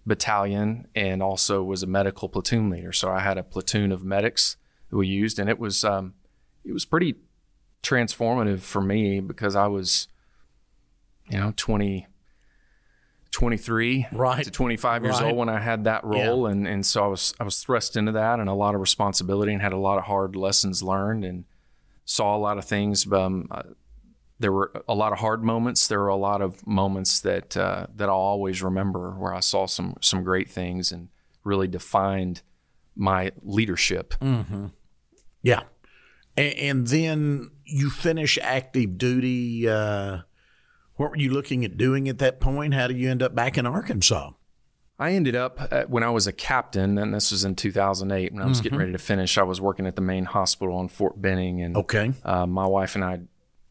battalion 0.06 0.88
and 0.96 1.24
also 1.24 1.64
was 1.64 1.84
a 1.84 1.88
medical 1.88 2.28
platoon 2.28 2.70
leader. 2.70 2.92
So 2.92 3.10
I 3.12 3.20
had 3.20 3.38
a 3.38 3.44
platoon 3.44 3.92
of 3.92 4.04
medics 4.04 4.58
that 4.90 4.98
we 4.98 5.08
used, 5.08 5.40
and 5.40 5.50
it 5.50 5.60
was 5.60 5.86
um, 5.86 6.16
it 6.66 6.74
was 6.74 6.84
pretty 6.84 7.16
transformative 7.82 8.60
for 8.60 8.82
me 8.82 9.22
because 9.22 9.56
I 9.56 9.68
was, 9.68 10.09
you 11.30 11.40
know, 11.40 11.54
20, 11.56 12.08
23 13.32 14.08
right. 14.12 14.44
to 14.44 14.52
25 14.52 15.04
years 15.04 15.22
right. 15.22 15.28
old 15.28 15.38
when 15.38 15.50
I 15.50 15.60
had 15.60 15.84
that 15.84 16.04
role. 16.04 16.46
Yeah. 16.46 16.52
And, 16.52 16.68
and 16.68 16.86
so 16.86 17.04
I 17.04 17.08
was, 17.08 17.34
I 17.40 17.44
was 17.44 17.62
thrust 17.62 17.96
into 17.96 18.12
that 18.14 18.40
and 18.40 18.50
a 18.50 18.54
lot 18.54 18.76
of 18.76 18.82
responsibility 18.82 19.54
and 19.54 19.62
had 19.62 19.74
a 19.74 19.78
lot 19.78 19.98
of 19.98 20.06
hard 20.06 20.36
lessons 20.36 20.82
learned 20.82 21.24
and 21.24 21.46
saw 22.06 22.36
a 22.36 22.40
lot 22.40 22.58
of 22.58 22.66
things. 22.66 23.12
Um, 23.12 23.48
uh, 23.52 23.64
there 24.40 24.52
were 24.52 24.72
a 24.88 24.96
lot 24.96 25.12
of 25.12 25.20
hard 25.20 25.44
moments. 25.44 25.88
There 25.88 26.00
were 26.00 26.08
a 26.08 26.16
lot 26.16 26.42
of 26.42 26.66
moments 26.66 27.20
that, 27.22 27.56
uh, 27.56 27.88
that 27.96 28.10
I'll 28.10 28.16
always 28.16 28.64
remember 28.64 29.12
where 29.12 29.34
I 29.34 29.42
saw 29.42 29.68
some, 29.68 29.96
some 30.02 30.24
great 30.24 30.50
things 30.50 30.92
and 30.92 31.10
really 31.44 31.68
defined 31.68 32.42
my 32.96 33.32
leadership. 33.44 34.16
Mm-hmm. 34.22 34.68
Yeah. 35.44 35.64
And, 36.36 36.54
and, 36.54 36.88
then 36.88 37.52
you 37.66 37.90
finish 37.90 38.38
active 38.42 38.98
duty, 38.98 39.68
uh, 39.68 40.20
what 41.00 41.12
were 41.12 41.18
you 41.18 41.32
looking 41.32 41.64
at 41.64 41.78
doing 41.78 42.10
at 42.10 42.18
that 42.18 42.42
point? 42.42 42.74
How 42.74 42.88
did 42.88 42.98
you 42.98 43.10
end 43.10 43.24
up 43.24 43.34
back 43.34 43.58
in 43.58 43.66
Arkansas? 43.66 44.32
I 45.00 45.12
ended 45.12 45.34
up 45.34 45.58
uh, 45.72 45.84
when 45.84 46.04
I 46.04 46.10
was 46.10 46.28
a 46.28 46.34
captain, 46.34 46.98
and 46.98 47.14
this 47.14 47.32
was 47.32 47.46
in 47.46 47.56
2008 47.56 48.34
when 48.34 48.42
I 48.42 48.46
was 48.46 48.58
mm-hmm. 48.58 48.64
getting 48.64 48.80
ready 48.80 48.92
to 48.92 48.98
finish. 48.98 49.38
I 49.38 49.44
was 49.44 49.62
working 49.62 49.88
at 49.88 49.96
the 49.96 50.02
main 50.02 50.26
hospital 50.26 50.78
in 50.82 50.90
Fort 50.90 51.22
Benning, 51.22 51.62
and 51.62 51.78
okay, 51.78 52.12
uh, 52.26 52.46
my 52.46 52.68
wife 52.68 52.96
and 52.96 53.06
I 53.06 53.22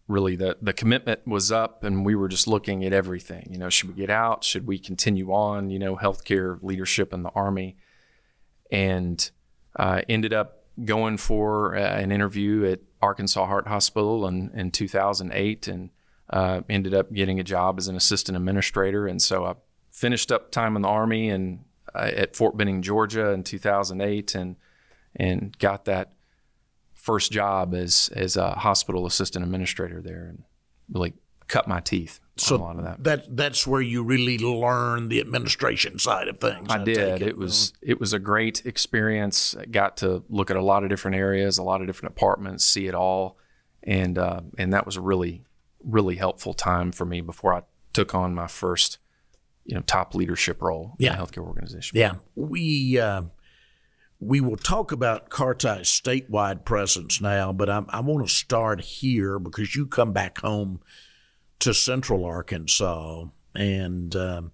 really 0.07 0.37
the 0.37 0.57
the 0.63 0.73
commitment 0.73 1.27
was 1.27 1.53
up, 1.53 1.85
and 1.85 2.07
we 2.07 2.15
were 2.15 2.29
just 2.29 2.47
looking 2.47 2.83
at 2.87 2.95
everything. 2.95 3.47
You 3.51 3.59
know, 3.59 3.69
should 3.69 3.91
we 3.91 3.95
get 3.95 4.09
out? 4.09 4.43
Should 4.43 4.67
we 4.67 4.79
continue 4.79 5.31
on? 5.31 5.69
You 5.69 5.79
know, 5.79 5.97
healthcare 5.97 6.59
leadership 6.63 7.13
in 7.13 7.25
the 7.25 7.31
army, 7.35 7.77
and 8.73 9.31
uh, 9.77 10.01
ended 10.09 10.33
up 10.33 10.65
going 10.83 11.19
for 11.19 11.77
uh, 11.77 11.81
an 11.81 12.11
interview 12.11 12.65
at 12.65 12.81
Arkansas 13.03 13.45
Heart 13.45 13.69
Hospital 13.69 14.27
in, 14.27 14.51
in 14.55 14.71
2008, 14.71 15.69
and 15.69 15.91
uh, 16.31 16.63
ended 16.69 16.95
up 16.95 17.13
getting 17.13 17.41
a 17.41 17.45
job 17.45 17.79
as 17.79 17.89
an 17.89 17.97
assistant 17.97 18.37
administrator, 18.37 19.07
and 19.07 19.21
so 19.21 19.45
I 19.45 19.55
finished 19.91 20.31
up 20.31 20.51
time 20.51 20.77
in 20.77 20.83
the 20.83 20.89
army 20.89 21.31
and 21.31 21.65
uh, 21.95 22.11
at 22.15 22.37
Fort 22.37 22.57
Benning, 22.57 22.83
Georgia, 22.83 23.31
in 23.31 23.45
2008, 23.45 24.35
and 24.35 24.57
and 25.17 25.57
got 25.59 25.85
that 25.87 26.13
first 26.95 27.33
job 27.33 27.75
as 27.75 28.11
as 28.15 28.37
a 28.37 28.53
hospital 28.53 29.07
assistant 29.07 29.45
administrator 29.45 30.03
there, 30.03 30.27
and 30.29 30.45
really 30.93 31.15
cut 31.49 31.67
my 31.67 31.81
teeth 31.81 32.21
so 32.41 32.57
a 32.57 32.59
lot 32.59 32.77
of 32.77 32.85
that. 32.85 33.05
That 33.05 33.37
that's 33.37 33.67
where 33.67 33.81
you 33.81 34.03
really 34.03 34.39
learn 34.39 35.09
the 35.09 35.21
administration 35.21 35.99
side 35.99 36.29
of 36.29 36.39
things. 36.39 36.67
I, 36.69 36.81
I 36.81 36.85
did. 36.85 37.23
It. 37.23 37.29
it. 37.29 37.39
was 37.39 37.73
it 37.83 38.01
was 38.01 38.13
a 38.13 38.19
great 38.19 38.65
experience. 38.65 39.57
I 39.57 39.67
got 39.67 39.99
to 39.99 40.23
look 40.29 40.51
at 40.51 40.57
a 40.57 40.63
lot 40.63 40.83
of 40.83 40.89
different 40.89 41.17
areas, 41.17 41.59
a 41.59 41.63
lot 41.63 41.81
of 41.81 41.87
different 41.87 42.15
departments, 42.15 42.65
see 42.65 42.87
it 42.87 42.95
all, 42.95 43.39
and 43.83 44.19
uh, 44.19 44.41
and 44.57 44.73
that 44.73 44.87
was 44.87 44.99
really 44.99 45.43
really 45.85 46.17
helpful 46.17 46.55
time 46.55 46.93
for 46.93 47.05
me 47.05 47.21
before 47.21 47.55
I 47.55 47.63
took 47.93 48.15
on 48.15 48.35
my 48.35 48.47
first, 48.47 48.99
you 49.65 49.75
know, 49.75 49.83
top 49.83 50.15
leadership 50.15 50.63
role 50.63 50.95
yeah. 50.99 51.13
in 51.13 51.19
a 51.19 51.23
healthcare 51.23 51.47
organization. 51.47 51.99
Yeah, 51.99 52.17
we 52.35 52.99
uh, 52.99 53.23
we 54.21 54.41
will 54.41 54.57
talk 54.57 54.93
about 54.93 55.31
CARTI's 55.31 55.89
statewide 55.89 56.65
presence 56.65 57.21
now, 57.21 57.53
but 57.53 57.71
I, 57.71 57.85
I 57.89 58.01
want 58.01 58.27
to 58.27 58.33
start 58.33 58.81
here 58.81 59.39
because 59.39 59.77
you 59.77 59.87
come 59.87 60.13
back 60.13 60.39
home 60.39 60.81
to 61.61 61.75
Central 61.75 62.25
Arkansas, 62.25 63.27
and 63.55 64.15
um, 64.17 64.53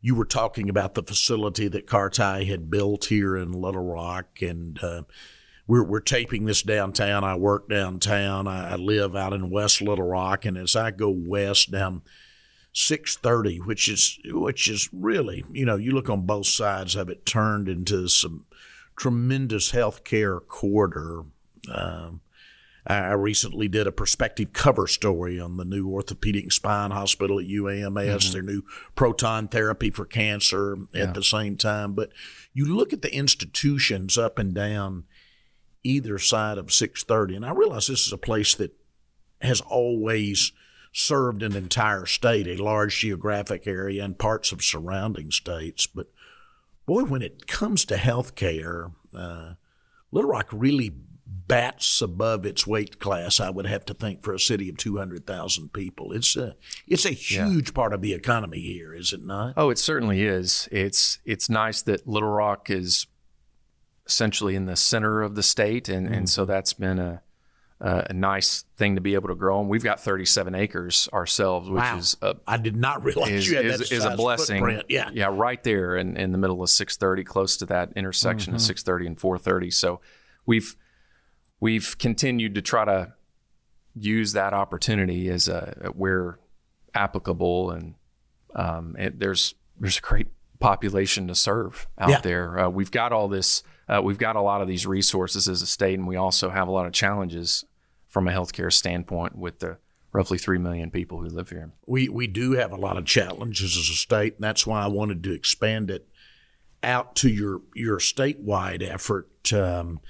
you 0.00 0.14
were 0.14 0.24
talking 0.24 0.68
about 0.68 0.94
the 0.94 1.02
facility 1.02 1.68
that 1.68 1.86
CARTI 1.86 2.46
had 2.46 2.70
built 2.70 3.06
here 3.06 3.36
in 3.36 3.52
Little 3.52 3.84
Rock, 3.84 4.42
and 4.42 4.82
uh, 4.82 5.02
we're, 5.66 5.82
we're 5.82 6.00
taping 6.00 6.44
this 6.46 6.62
downtown. 6.62 7.24
I 7.24 7.36
work 7.36 7.68
downtown. 7.68 8.46
I, 8.46 8.72
I 8.72 8.76
live 8.76 9.16
out 9.16 9.32
in 9.32 9.50
West 9.50 9.82
Little 9.82 10.06
Rock, 10.06 10.44
and 10.44 10.56
as 10.56 10.76
I 10.76 10.90
go 10.90 11.10
west 11.10 11.70
down 11.70 12.02
630, 12.72 13.58
which 13.60 13.88
is 13.88 14.18
which 14.26 14.68
is 14.68 14.88
really, 14.92 15.44
you 15.50 15.64
know, 15.64 15.76
you 15.76 15.92
look 15.92 16.10
on 16.10 16.26
both 16.26 16.46
sides 16.46 16.94
of 16.94 17.08
it, 17.08 17.26
turned 17.26 17.68
into 17.68 18.08
some 18.08 18.44
tremendous 18.96 19.72
healthcare 19.72 20.46
corridor. 20.46 21.24
Um, 21.72 22.20
I 22.88 23.14
recently 23.14 23.66
did 23.66 23.88
a 23.88 23.92
perspective 23.92 24.52
cover 24.52 24.86
story 24.86 25.40
on 25.40 25.56
the 25.56 25.64
new 25.64 25.88
orthopedic 25.88 26.52
spine 26.52 26.92
hospital 26.92 27.40
at 27.40 27.46
UAMS, 27.46 27.90
mm-hmm. 27.90 28.32
their 28.32 28.42
new 28.42 28.62
proton 28.94 29.48
therapy 29.48 29.90
for 29.90 30.04
cancer 30.04 30.78
yeah. 30.92 31.02
at 31.04 31.14
the 31.14 31.24
same 31.24 31.56
time. 31.56 31.94
But 31.94 32.10
you 32.54 32.64
look 32.64 32.92
at 32.92 33.02
the 33.02 33.12
institutions 33.12 34.16
up 34.16 34.38
and 34.38 34.54
down 34.54 35.02
either 35.86 36.18
side 36.18 36.58
of 36.58 36.72
630. 36.72 37.36
And 37.36 37.46
I 37.46 37.52
realize 37.52 37.86
this 37.86 38.06
is 38.06 38.12
a 38.12 38.18
place 38.18 38.54
that 38.56 38.76
has 39.40 39.60
always 39.60 40.52
served 40.92 41.42
an 41.42 41.54
entire 41.54 42.06
state, 42.06 42.46
a 42.46 42.62
large 42.62 42.98
geographic 42.98 43.66
area, 43.66 44.02
and 44.02 44.18
parts 44.18 44.52
of 44.52 44.62
surrounding 44.62 45.30
states. 45.30 45.86
But 45.86 46.08
boy, 46.86 47.04
when 47.04 47.22
it 47.22 47.46
comes 47.46 47.84
to 47.86 47.96
health 47.96 48.34
care, 48.34 48.92
uh, 49.14 49.54
Little 50.10 50.30
Rock 50.30 50.48
really 50.52 50.94
bats 51.26 52.00
above 52.00 52.46
its 52.46 52.66
weight 52.66 52.98
class. 52.98 53.40
I 53.40 53.50
would 53.50 53.66
have 53.66 53.84
to 53.86 53.94
think 53.94 54.22
for 54.22 54.32
a 54.32 54.40
city 54.40 54.68
of 54.68 54.76
two 54.76 54.96
hundred 54.96 55.26
thousand 55.26 55.72
people, 55.72 56.12
it's 56.12 56.36
a 56.36 56.56
it's 56.86 57.04
a 57.04 57.10
huge 57.10 57.68
yeah. 57.68 57.74
part 57.74 57.92
of 57.92 58.00
the 58.00 58.14
economy 58.14 58.60
here, 58.60 58.94
is 58.94 59.12
it 59.12 59.24
not? 59.24 59.54
Oh, 59.56 59.70
it 59.70 59.78
certainly 59.78 60.22
is. 60.22 60.68
It's 60.72 61.18
it's 61.24 61.50
nice 61.50 61.82
that 61.82 62.06
Little 62.06 62.30
Rock 62.30 62.70
is 62.70 63.06
essentially 64.06 64.54
in 64.54 64.66
the 64.66 64.76
center 64.76 65.22
of 65.22 65.34
the 65.34 65.42
state, 65.42 65.88
and, 65.88 66.06
mm-hmm. 66.06 66.14
and 66.14 66.30
so 66.30 66.44
that's 66.44 66.72
been 66.72 66.98
a, 66.98 67.22
a 67.80 68.12
nice 68.12 68.64
thing 68.76 68.94
to 68.94 69.00
be 69.00 69.14
able 69.14 69.28
to 69.28 69.34
grow. 69.34 69.60
And 69.60 69.68
we've 69.68 69.82
got 69.82 70.00
37 70.00 70.54
acres 70.54 71.08
ourselves, 71.12 71.68
which 71.68 71.80
wow. 71.80 71.98
is 71.98 72.16
a, 72.22 72.36
I 72.46 72.56
did 72.56 72.76
not 72.76 73.04
realize 73.04 73.30
is, 73.30 73.50
you 73.50 73.56
had 73.56 73.66
is, 73.66 73.78
that 73.78 73.92
is 73.92 74.04
a 74.04 74.16
blessing. 74.16 74.60
Footprint. 74.60 74.86
Yeah, 74.88 75.10
yeah, 75.12 75.28
right 75.30 75.62
there 75.62 75.96
in, 75.96 76.16
in 76.16 76.32
the 76.32 76.38
middle 76.38 76.62
of 76.62 76.70
630, 76.70 77.24
close 77.24 77.56
to 77.58 77.66
that 77.66 77.92
intersection 77.96 78.52
mm-hmm. 78.52 78.56
of 78.56 78.62
630 78.62 79.06
and 79.06 79.20
430. 79.20 79.70
So 79.70 80.00
we've 80.46 80.76
we've 81.60 81.96
continued 81.98 82.54
to 82.54 82.62
try 82.62 82.84
to 82.84 83.12
use 83.94 84.32
that 84.32 84.52
opportunity 84.52 85.28
as 85.28 85.48
a 85.48 85.90
where 85.94 86.38
applicable, 86.94 87.70
and 87.70 87.94
um, 88.54 88.96
it, 88.98 89.18
there's 89.18 89.54
there's 89.78 89.98
a 89.98 90.02
great 90.02 90.28
population 90.58 91.28
to 91.28 91.34
serve 91.34 91.86
out 91.98 92.08
yeah. 92.08 92.20
there. 92.20 92.58
Uh, 92.58 92.68
we've 92.68 92.90
got 92.90 93.12
all 93.12 93.28
this 93.28 93.62
uh, 93.88 94.00
we've 94.02 94.18
got 94.18 94.36
a 94.36 94.40
lot 94.40 94.60
of 94.60 94.68
these 94.68 94.86
resources 94.86 95.48
as 95.48 95.62
a 95.62 95.66
state, 95.66 95.98
and 95.98 96.08
we 96.08 96.16
also 96.16 96.50
have 96.50 96.68
a 96.68 96.72
lot 96.72 96.86
of 96.86 96.92
challenges 96.92 97.64
from 98.08 98.28
a 98.28 98.32
healthcare 98.32 98.72
standpoint 98.72 99.36
with 99.36 99.60
the 99.60 99.78
roughly 100.12 100.38
3 100.38 100.58
million 100.58 100.90
people 100.90 101.20
who 101.20 101.28
live 101.28 101.50
here. 101.50 101.72
We, 101.86 102.08
we 102.08 102.26
do 102.26 102.52
have 102.52 102.72
a 102.72 102.76
lot 102.76 102.96
of 102.96 103.04
challenges 103.04 103.76
as 103.76 103.88
a 103.90 103.96
state, 103.96 104.34
and 104.34 104.44
that's 104.44 104.66
why 104.66 104.82
I 104.82 104.88
wanted 104.88 105.22
to 105.24 105.32
expand 105.32 105.90
it 105.90 106.08
out 106.82 107.14
to 107.16 107.28
your, 107.28 107.60
your 107.74 107.98
statewide 107.98 108.82
effort. 108.82 109.52
Um, 109.52 110.00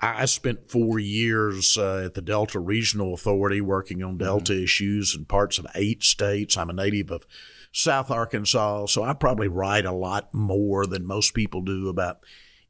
I 0.00 0.26
spent 0.26 0.70
four 0.70 0.98
years 0.98 1.78
uh, 1.78 2.04
at 2.04 2.14
the 2.14 2.22
Delta 2.22 2.60
Regional 2.60 3.14
Authority 3.14 3.62
working 3.62 4.02
on 4.02 4.18
Delta 4.18 4.52
mm-hmm. 4.52 4.64
issues 4.64 5.16
in 5.16 5.24
parts 5.24 5.58
of 5.58 5.66
eight 5.74 6.02
states. 6.02 6.56
I'm 6.56 6.68
a 6.68 6.74
native 6.74 7.10
of 7.10 7.26
South 7.72 8.10
Arkansas, 8.10 8.86
so 8.86 9.02
I 9.02 9.14
probably 9.14 9.48
write 9.48 9.86
a 9.86 9.92
lot 9.92 10.32
more 10.34 10.86
than 10.86 11.06
most 11.06 11.32
people 11.32 11.62
do 11.62 11.88
about 11.88 12.18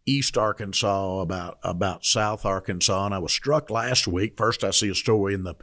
East 0.06 0.38
Arkansas, 0.38 1.20
about 1.20 1.58
about 1.62 2.04
South 2.04 2.46
Arkansas, 2.46 3.04
and 3.04 3.14
I 3.14 3.18
was 3.18 3.32
struck 3.32 3.70
last 3.70 4.06
week. 4.06 4.36
First, 4.36 4.62
I 4.62 4.70
see 4.70 4.88
a 4.88 4.94
story 4.94 5.34
in 5.34 5.42
the 5.42 5.56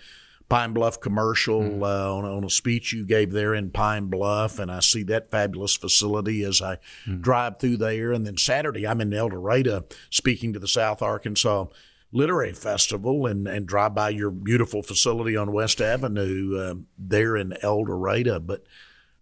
Pine 0.49 0.73
Bluff 0.73 0.99
commercial 0.99 1.61
mm. 1.61 1.81
uh, 1.81 2.15
on, 2.15 2.25
on, 2.25 2.43
a 2.43 2.49
speech 2.49 2.93
you 2.93 3.05
gave 3.05 3.31
there 3.31 3.55
in 3.55 3.71
Pine 3.71 4.07
Bluff, 4.07 4.59
and 4.59 4.71
I 4.71 4.81
see 4.81 5.03
that 5.03 5.31
fabulous 5.31 5.75
facility 5.75 6.43
as 6.43 6.61
I 6.61 6.77
mm. 7.07 7.21
drive 7.21 7.59
through 7.59 7.77
there. 7.77 8.11
And 8.11 8.27
then 8.27 8.37
Saturday, 8.37 8.85
I'm 8.85 9.01
in 9.01 9.13
El 9.13 9.29
Dorado 9.29 9.85
speaking 10.09 10.53
to 10.53 10.59
the 10.59 10.67
South 10.67 11.01
Arkansas 11.01 11.65
Literary 12.11 12.53
Festival 12.53 13.25
and, 13.25 13.47
and 13.47 13.65
drive 13.65 13.95
by 13.95 14.09
your 14.09 14.29
beautiful 14.29 14.83
facility 14.83 15.35
on 15.35 15.51
West 15.51 15.81
Avenue 15.81 16.57
uh, 16.59 16.75
there 16.97 17.35
in 17.35 17.55
El 17.63 17.85
Dorado. 17.85 18.39
But 18.39 18.63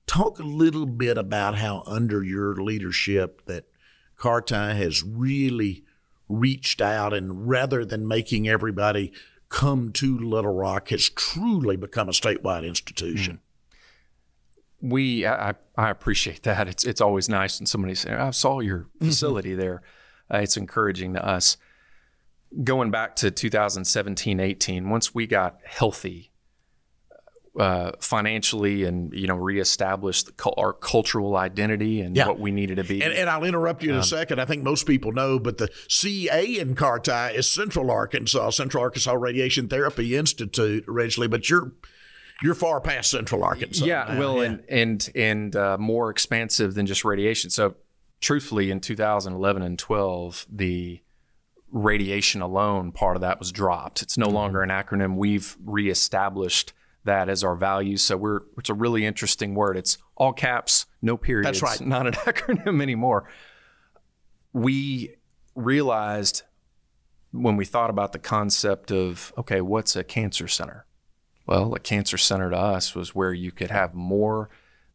talk 0.07 0.39
a 0.39 0.43
little 0.43 0.85
bit 0.85 1.17
about 1.17 1.55
how 1.55 1.83
under 1.85 2.23
your 2.23 2.55
leadership 2.55 3.45
that 3.45 3.70
CARTI 4.21 4.75
has 4.75 5.01
really 5.03 5.83
reached 6.29 6.79
out 6.79 7.11
and 7.11 7.49
rather 7.49 7.83
than 7.83 8.07
making 8.07 8.47
everybody 8.47 9.11
come 9.49 9.91
to 9.93 10.17
Little 10.17 10.53
Rock, 10.53 10.89
has 10.89 11.09
truly 11.09 11.75
become 11.75 12.07
a 12.07 12.11
statewide 12.11 12.65
institution. 12.65 13.39
Mm-hmm. 14.83 14.89
We, 14.89 15.25
I, 15.25 15.55
I 15.75 15.89
appreciate 15.89 16.43
that. 16.43 16.67
It's 16.67 16.83
it's 16.83 17.01
always 17.01 17.29
nice 17.29 17.59
when 17.59 17.67
somebody 17.67 17.95
says, 17.95 18.19
"I 18.19 18.31
saw 18.31 18.59
your 18.59 18.79
mm-hmm. 18.79 19.07
facility 19.07 19.55
there." 19.55 19.81
Uh, 20.31 20.37
it's 20.37 20.57
encouraging 20.57 21.13
to 21.13 21.25
us. 21.25 21.57
Going 22.63 22.91
back 22.91 23.15
to 23.17 23.31
2017, 23.31 24.39
18, 24.39 24.89
once 24.89 25.15
we 25.15 25.25
got 25.27 25.59
healthy, 25.65 26.30
uh, 27.59 27.91
financially 27.99 28.85
and 28.85 29.13
you 29.13 29.27
know 29.27 29.35
reestablish 29.35 30.23
the, 30.23 30.49
our 30.57 30.71
cultural 30.71 31.35
identity 31.35 32.01
and 32.01 32.15
yeah. 32.15 32.27
what 32.27 32.39
we 32.39 32.51
needed 32.51 32.75
to 32.75 32.83
be. 32.83 33.01
And, 33.01 33.13
and 33.13 33.29
I'll 33.29 33.43
interrupt 33.43 33.83
you 33.83 33.89
in 33.89 33.95
um, 33.95 34.01
a 34.01 34.05
second. 34.05 34.39
I 34.39 34.45
think 34.45 34.63
most 34.63 34.85
people 34.85 35.11
know, 35.11 35.37
but 35.37 35.57
the 35.57 35.69
CA 35.89 36.43
in 36.43 36.75
CARTI 36.75 37.35
is 37.35 37.49
Central 37.49 37.91
Arkansas, 37.91 38.51
Central 38.51 38.83
Arkansas 38.83 39.13
Radiation 39.13 39.67
Therapy 39.67 40.15
Institute 40.15 40.85
originally, 40.87 41.27
but 41.27 41.49
you're 41.49 41.73
you're 42.41 42.55
far 42.55 42.79
past 42.79 43.11
Central 43.11 43.43
Arkansas. 43.43 43.85
Yeah, 43.85 44.05
now. 44.07 44.19
well, 44.19 44.37
yeah. 44.37 44.43
and 44.43 44.63
and 44.69 45.09
and 45.15 45.55
uh, 45.55 45.77
more 45.77 46.09
expansive 46.09 46.73
than 46.73 46.85
just 46.85 47.03
radiation. 47.03 47.49
So, 47.49 47.75
truthfully, 48.21 48.71
in 48.71 48.79
2011 48.79 49.61
and 49.61 49.77
12, 49.77 50.47
the 50.49 51.01
radiation 51.71 52.41
alone 52.41 52.91
part 52.91 53.15
of 53.15 53.21
that 53.21 53.39
was 53.39 53.51
dropped. 53.51 54.01
It's 54.01 54.17
no 54.17 54.27
mm-hmm. 54.27 54.35
longer 54.35 54.61
an 54.61 54.69
acronym. 54.69 55.15
We've 55.17 55.57
reestablished 55.63 56.73
that 57.03 57.29
as 57.29 57.43
our 57.43 57.55
value. 57.55 57.97
So 57.97 58.17
we're 58.17 58.41
it's 58.57 58.69
a 58.69 58.73
really 58.73 59.05
interesting 59.05 59.55
word. 59.55 59.77
It's 59.77 59.97
all 60.15 60.33
caps, 60.33 60.85
no 61.01 61.17
periods. 61.17 61.59
That's 61.59 61.79
right. 61.79 61.87
Not 61.87 62.07
an 62.07 62.13
acronym 62.25 62.81
anymore. 62.81 63.27
We 64.53 65.15
realized 65.55 66.43
when 67.31 67.55
we 67.55 67.65
thought 67.65 67.89
about 67.89 68.11
the 68.11 68.19
concept 68.19 68.91
of 68.91 69.33
okay, 69.37 69.61
what's 69.61 69.95
a 69.95 70.03
cancer 70.03 70.47
center? 70.47 70.85
Well, 71.47 71.73
a 71.73 71.79
cancer 71.79 72.17
center 72.17 72.49
to 72.51 72.57
us 72.57 72.95
was 72.95 73.15
where 73.15 73.33
you 73.33 73.51
could 73.51 73.71
have 73.71 73.93
more 73.93 74.49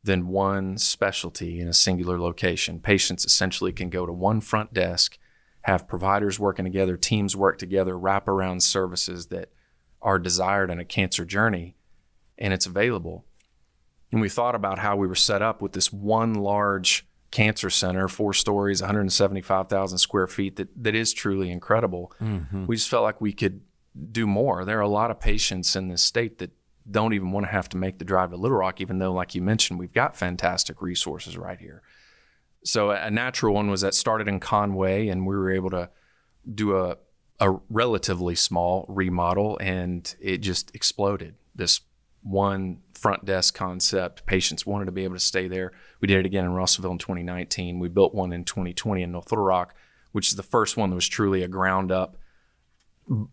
than 0.04 0.28
one 0.28 0.78
specialty 0.78 1.60
in 1.60 1.66
a 1.66 1.72
singular 1.72 2.20
location. 2.20 2.78
Patients 2.78 3.24
essentially 3.24 3.72
can 3.72 3.90
go 3.90 4.06
to 4.06 4.12
one 4.12 4.40
front 4.40 4.72
desk, 4.72 5.18
have 5.62 5.88
providers 5.88 6.38
working 6.38 6.64
together, 6.64 6.96
teams 6.96 7.34
work 7.34 7.58
together, 7.58 7.98
wrap 7.98 8.28
around 8.28 8.62
services 8.62 9.26
that 9.26 9.50
are 10.00 10.20
desired 10.20 10.70
in 10.70 10.78
a 10.78 10.84
cancer 10.84 11.24
journey 11.24 11.75
and 12.38 12.52
it's 12.52 12.66
available. 12.66 13.24
And 14.12 14.20
we 14.20 14.28
thought 14.28 14.54
about 14.54 14.78
how 14.78 14.96
we 14.96 15.06
were 15.06 15.14
set 15.14 15.42
up 15.42 15.60
with 15.60 15.72
this 15.72 15.92
one 15.92 16.34
large 16.34 17.06
cancer 17.30 17.70
center, 17.70 18.08
four 18.08 18.32
stories, 18.32 18.80
175,000 18.80 19.98
square 19.98 20.26
feet, 20.26 20.56
that, 20.56 20.68
that 20.82 20.94
is 20.94 21.12
truly 21.12 21.50
incredible. 21.50 22.12
Mm-hmm. 22.20 22.66
We 22.66 22.76
just 22.76 22.88
felt 22.88 23.02
like 23.02 23.20
we 23.20 23.32
could 23.32 23.62
do 24.12 24.26
more. 24.26 24.64
There 24.64 24.78
are 24.78 24.82
a 24.82 24.88
lot 24.88 25.10
of 25.10 25.20
patients 25.20 25.74
in 25.74 25.88
this 25.88 26.02
state 26.02 26.38
that 26.38 26.52
don't 26.88 27.14
even 27.14 27.32
want 27.32 27.46
to 27.46 27.52
have 27.52 27.68
to 27.70 27.76
make 27.76 27.98
the 27.98 28.04
drive 28.04 28.30
to 28.30 28.36
Little 28.36 28.58
Rock, 28.58 28.80
even 28.80 28.98
though, 28.98 29.12
like 29.12 29.34
you 29.34 29.42
mentioned, 29.42 29.78
we've 29.78 29.92
got 29.92 30.16
fantastic 30.16 30.80
resources 30.80 31.36
right 31.36 31.58
here. 31.58 31.82
So 32.64 32.90
a 32.90 33.10
natural 33.10 33.54
one 33.54 33.70
was 33.70 33.80
that 33.80 33.94
started 33.94 34.28
in 34.28 34.38
Conway, 34.40 35.08
and 35.08 35.26
we 35.26 35.36
were 35.36 35.50
able 35.50 35.70
to 35.70 35.90
do 36.52 36.76
a 36.76 36.98
a 37.38 37.50
relatively 37.68 38.34
small 38.34 38.86
remodel, 38.88 39.58
and 39.60 40.14
it 40.20 40.38
just 40.38 40.74
exploded. 40.74 41.34
This 41.54 41.80
one 42.26 42.78
front 42.92 43.24
desk 43.24 43.54
concept. 43.54 44.26
Patients 44.26 44.66
wanted 44.66 44.86
to 44.86 44.92
be 44.92 45.04
able 45.04 45.14
to 45.14 45.20
stay 45.20 45.46
there. 45.46 45.72
We 46.00 46.08
did 46.08 46.18
it 46.18 46.26
again 46.26 46.44
in 46.44 46.52
Russellville 46.52 46.92
in 46.92 46.98
2019. 46.98 47.78
We 47.78 47.88
built 47.88 48.14
one 48.14 48.32
in 48.32 48.44
2020 48.44 49.02
in 49.02 49.12
North 49.12 49.30
Little 49.30 49.44
Rock, 49.44 49.76
which 50.10 50.28
is 50.28 50.36
the 50.36 50.42
first 50.42 50.76
one 50.76 50.90
that 50.90 50.96
was 50.96 51.06
truly 51.06 51.44
a 51.44 51.48
ground 51.48 51.92
up, 51.92 52.16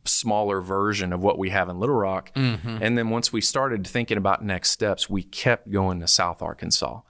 smaller 0.06 0.62
version 0.62 1.12
of 1.12 1.24
what 1.24 1.40
we 1.40 1.50
have 1.50 1.70
in 1.70 1.80
Little 1.80 1.96
Rock. 1.96 2.32
Mm-hmm. 2.36 2.78
And 2.82 2.96
then 2.96 3.10
once 3.10 3.34
we 3.34 3.42
started 3.42 3.88
thinking 3.88 4.18
about 4.18 4.44
next 4.44 4.70
steps, 4.70 5.10
we 5.10 5.24
kept 5.24 5.72
going 5.72 6.00
to 6.02 6.08
South 6.08 6.44
Arkansas. 6.44 7.02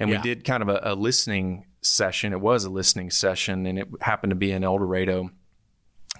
And 0.00 0.10
yeah. 0.10 0.16
we 0.16 0.22
did 0.22 0.44
kind 0.44 0.62
of 0.62 0.68
a, 0.68 0.80
a 0.82 0.94
listening 0.94 1.66
session. 1.82 2.32
It 2.32 2.40
was 2.40 2.64
a 2.64 2.70
listening 2.70 3.10
session, 3.12 3.64
and 3.64 3.78
it 3.78 3.88
happened 4.00 4.32
to 4.32 4.36
be 4.36 4.50
in 4.50 4.64
El 4.64 4.78
Dorado. 4.78 5.30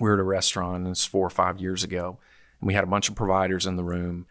We 0.00 0.08
were 0.08 0.14
at 0.14 0.20
a 0.20 0.25
restaurant, 0.25 0.84
and 0.84 0.88
it's 0.88 1.04
four 1.04 1.26
or 1.26 1.30
five 1.30 1.60
years 1.60 1.82
ago. 1.82 2.21
And 2.60 2.69
we 2.69 2.75
had 2.75 2.84
a 2.84 2.88
bunch 2.88 3.08
of 3.08 3.16
providers 3.16 3.66
in 3.66 3.75
the 3.75 3.84
room 3.84 4.26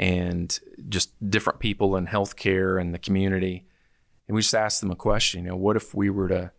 and 0.00 0.58
just 0.88 1.12
different 1.30 1.60
people 1.60 1.94
in 1.94 2.06
healthcare 2.06 2.80
and 2.80 2.94
the 2.94 2.98
community. 2.98 3.66
And 4.26 4.34
we 4.34 4.40
just 4.40 4.54
asked 4.54 4.80
them 4.80 4.90
a 4.90 4.96
question, 4.96 5.44
you 5.44 5.50
know, 5.50 5.56
what 5.56 5.76
if 5.76 5.94
we 5.94 6.08
were 6.08 6.28
to 6.28 6.52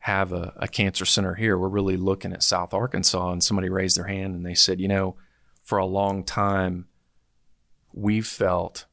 have 0.00 0.32
a, 0.32 0.52
a 0.56 0.66
cancer 0.66 1.04
center 1.04 1.34
here? 1.36 1.56
We're 1.56 1.68
really 1.68 1.96
looking 1.96 2.32
at 2.32 2.42
South 2.42 2.74
Arkansas. 2.74 3.30
And 3.30 3.44
somebody 3.44 3.68
raised 3.68 3.96
their 3.96 4.08
hand 4.08 4.34
and 4.34 4.44
they 4.44 4.54
said, 4.54 4.80
you 4.80 4.88
know, 4.88 5.14
for 5.62 5.78
a 5.78 5.86
long 5.86 6.24
time, 6.24 6.86
we've 7.92 8.26
felt 8.26 8.86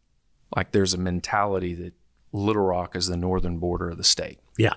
like 0.56 0.72
there's 0.72 0.94
a 0.94 1.00
mentality 1.00 1.74
that 1.74 1.94
Little 2.32 2.66
Rock 2.66 2.96
is 2.96 3.08
the 3.08 3.18
northern 3.18 3.58
border 3.58 3.90
of 3.90 3.98
the 3.98 4.04
state. 4.04 4.40
Yeah. 4.60 4.76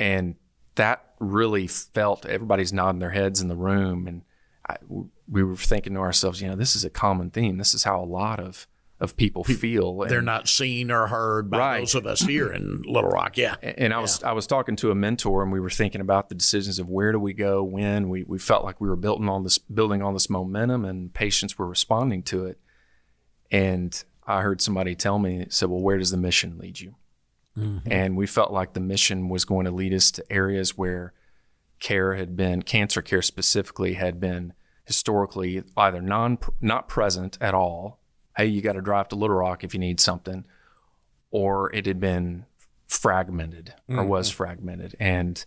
And 0.00 0.34
that 0.74 1.14
really 1.20 1.68
felt 1.68 2.26
everybody's 2.26 2.72
nodding 2.72 2.98
their 2.98 3.10
heads 3.10 3.40
in 3.40 3.46
the 3.46 3.56
room. 3.56 4.08
And 4.08 4.22
I, 4.68 4.78
we 5.28 5.42
were 5.42 5.56
thinking 5.56 5.94
to 5.94 6.00
ourselves, 6.00 6.40
you 6.40 6.48
know, 6.48 6.56
this 6.56 6.76
is 6.76 6.84
a 6.84 6.90
common 6.90 7.30
theme. 7.30 7.58
This 7.58 7.74
is 7.74 7.84
how 7.84 8.00
a 8.00 8.04
lot 8.04 8.40
of 8.40 8.66
of 8.98 9.16
people 9.16 9.44
feel. 9.44 10.02
And, 10.02 10.10
They're 10.10 10.22
not 10.22 10.48
seen 10.48 10.90
or 10.90 11.06
heard 11.06 11.50
by 11.50 11.58
right. 11.58 11.80
those 11.80 11.94
of 11.94 12.06
us 12.06 12.20
here 12.20 12.50
in 12.50 12.82
Little 12.86 13.10
Rock. 13.10 13.36
Yeah. 13.36 13.56
And 13.62 13.92
I 13.92 14.00
was 14.00 14.22
I 14.22 14.32
was 14.32 14.46
talking 14.46 14.76
to 14.76 14.90
a 14.90 14.94
mentor 14.94 15.42
and 15.42 15.52
we 15.52 15.60
were 15.60 15.70
thinking 15.70 16.00
about 16.00 16.28
the 16.28 16.34
decisions 16.34 16.78
of 16.78 16.88
where 16.88 17.12
do 17.12 17.18
we 17.18 17.34
go, 17.34 17.62
when. 17.62 18.08
We 18.08 18.24
we 18.24 18.38
felt 18.38 18.64
like 18.64 18.80
we 18.80 18.88
were 18.88 18.96
building 18.96 19.28
on 19.28 19.44
this 19.44 19.58
building 19.58 20.02
on 20.02 20.14
this 20.14 20.30
momentum 20.30 20.84
and 20.84 21.12
patients 21.12 21.58
were 21.58 21.66
responding 21.66 22.22
to 22.24 22.46
it. 22.46 22.58
And 23.50 24.02
I 24.26 24.42
heard 24.42 24.60
somebody 24.60 24.94
tell 24.94 25.18
me, 25.18 25.46
said, 25.50 25.68
Well, 25.68 25.80
where 25.80 25.98
does 25.98 26.10
the 26.10 26.16
mission 26.16 26.58
lead 26.58 26.80
you? 26.80 26.96
Mm-hmm. 27.56 27.90
And 27.90 28.16
we 28.16 28.26
felt 28.26 28.52
like 28.52 28.74
the 28.74 28.80
mission 28.80 29.28
was 29.28 29.44
going 29.44 29.64
to 29.64 29.70
lead 29.70 29.94
us 29.94 30.10
to 30.12 30.32
areas 30.32 30.76
where 30.76 31.12
care 31.80 32.14
had 32.14 32.36
been 32.36 32.62
cancer 32.62 33.02
care 33.02 33.22
specifically 33.22 33.94
had 33.94 34.20
been 34.20 34.52
historically 34.86 35.62
either 35.76 36.00
non 36.00 36.38
not 36.60 36.88
present 36.88 37.36
at 37.40 37.54
all. 37.54 38.00
Hey, 38.36 38.46
you 38.46 38.62
got 38.62 38.72
to 38.72 38.80
drive 38.80 39.08
to 39.08 39.16
Little 39.16 39.36
Rock 39.36 39.64
if 39.64 39.74
you 39.74 39.80
need 39.80 40.00
something, 40.00 40.44
or 41.30 41.72
it 41.74 41.86
had 41.86 42.00
been 42.00 42.46
fragmented 42.86 43.74
or 43.88 43.96
mm-hmm. 43.96 44.08
was 44.08 44.30
fragmented, 44.30 44.96
and 44.98 45.44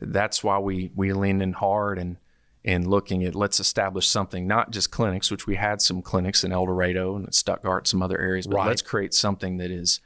that's 0.00 0.44
why 0.44 0.58
we 0.58 0.92
we 0.94 1.12
leaned 1.12 1.42
in 1.42 1.54
hard 1.54 1.98
and 1.98 2.18
and 2.64 2.86
looking 2.86 3.24
at 3.24 3.34
let's 3.34 3.60
establish 3.60 4.06
something 4.06 4.46
not 4.46 4.70
just 4.70 4.90
clinics, 4.90 5.30
which 5.30 5.46
we 5.46 5.56
had 5.56 5.82
some 5.82 6.02
clinics 6.02 6.44
in 6.44 6.52
El 6.52 6.66
Dorado 6.66 7.16
and 7.16 7.34
Stuttgart, 7.34 7.86
some 7.86 8.02
other 8.02 8.18
areas, 8.18 8.46
but 8.46 8.56
right. 8.56 8.68
let's 8.68 8.82
create 8.82 9.12
something 9.12 9.58
that 9.58 9.70
is 9.70 10.00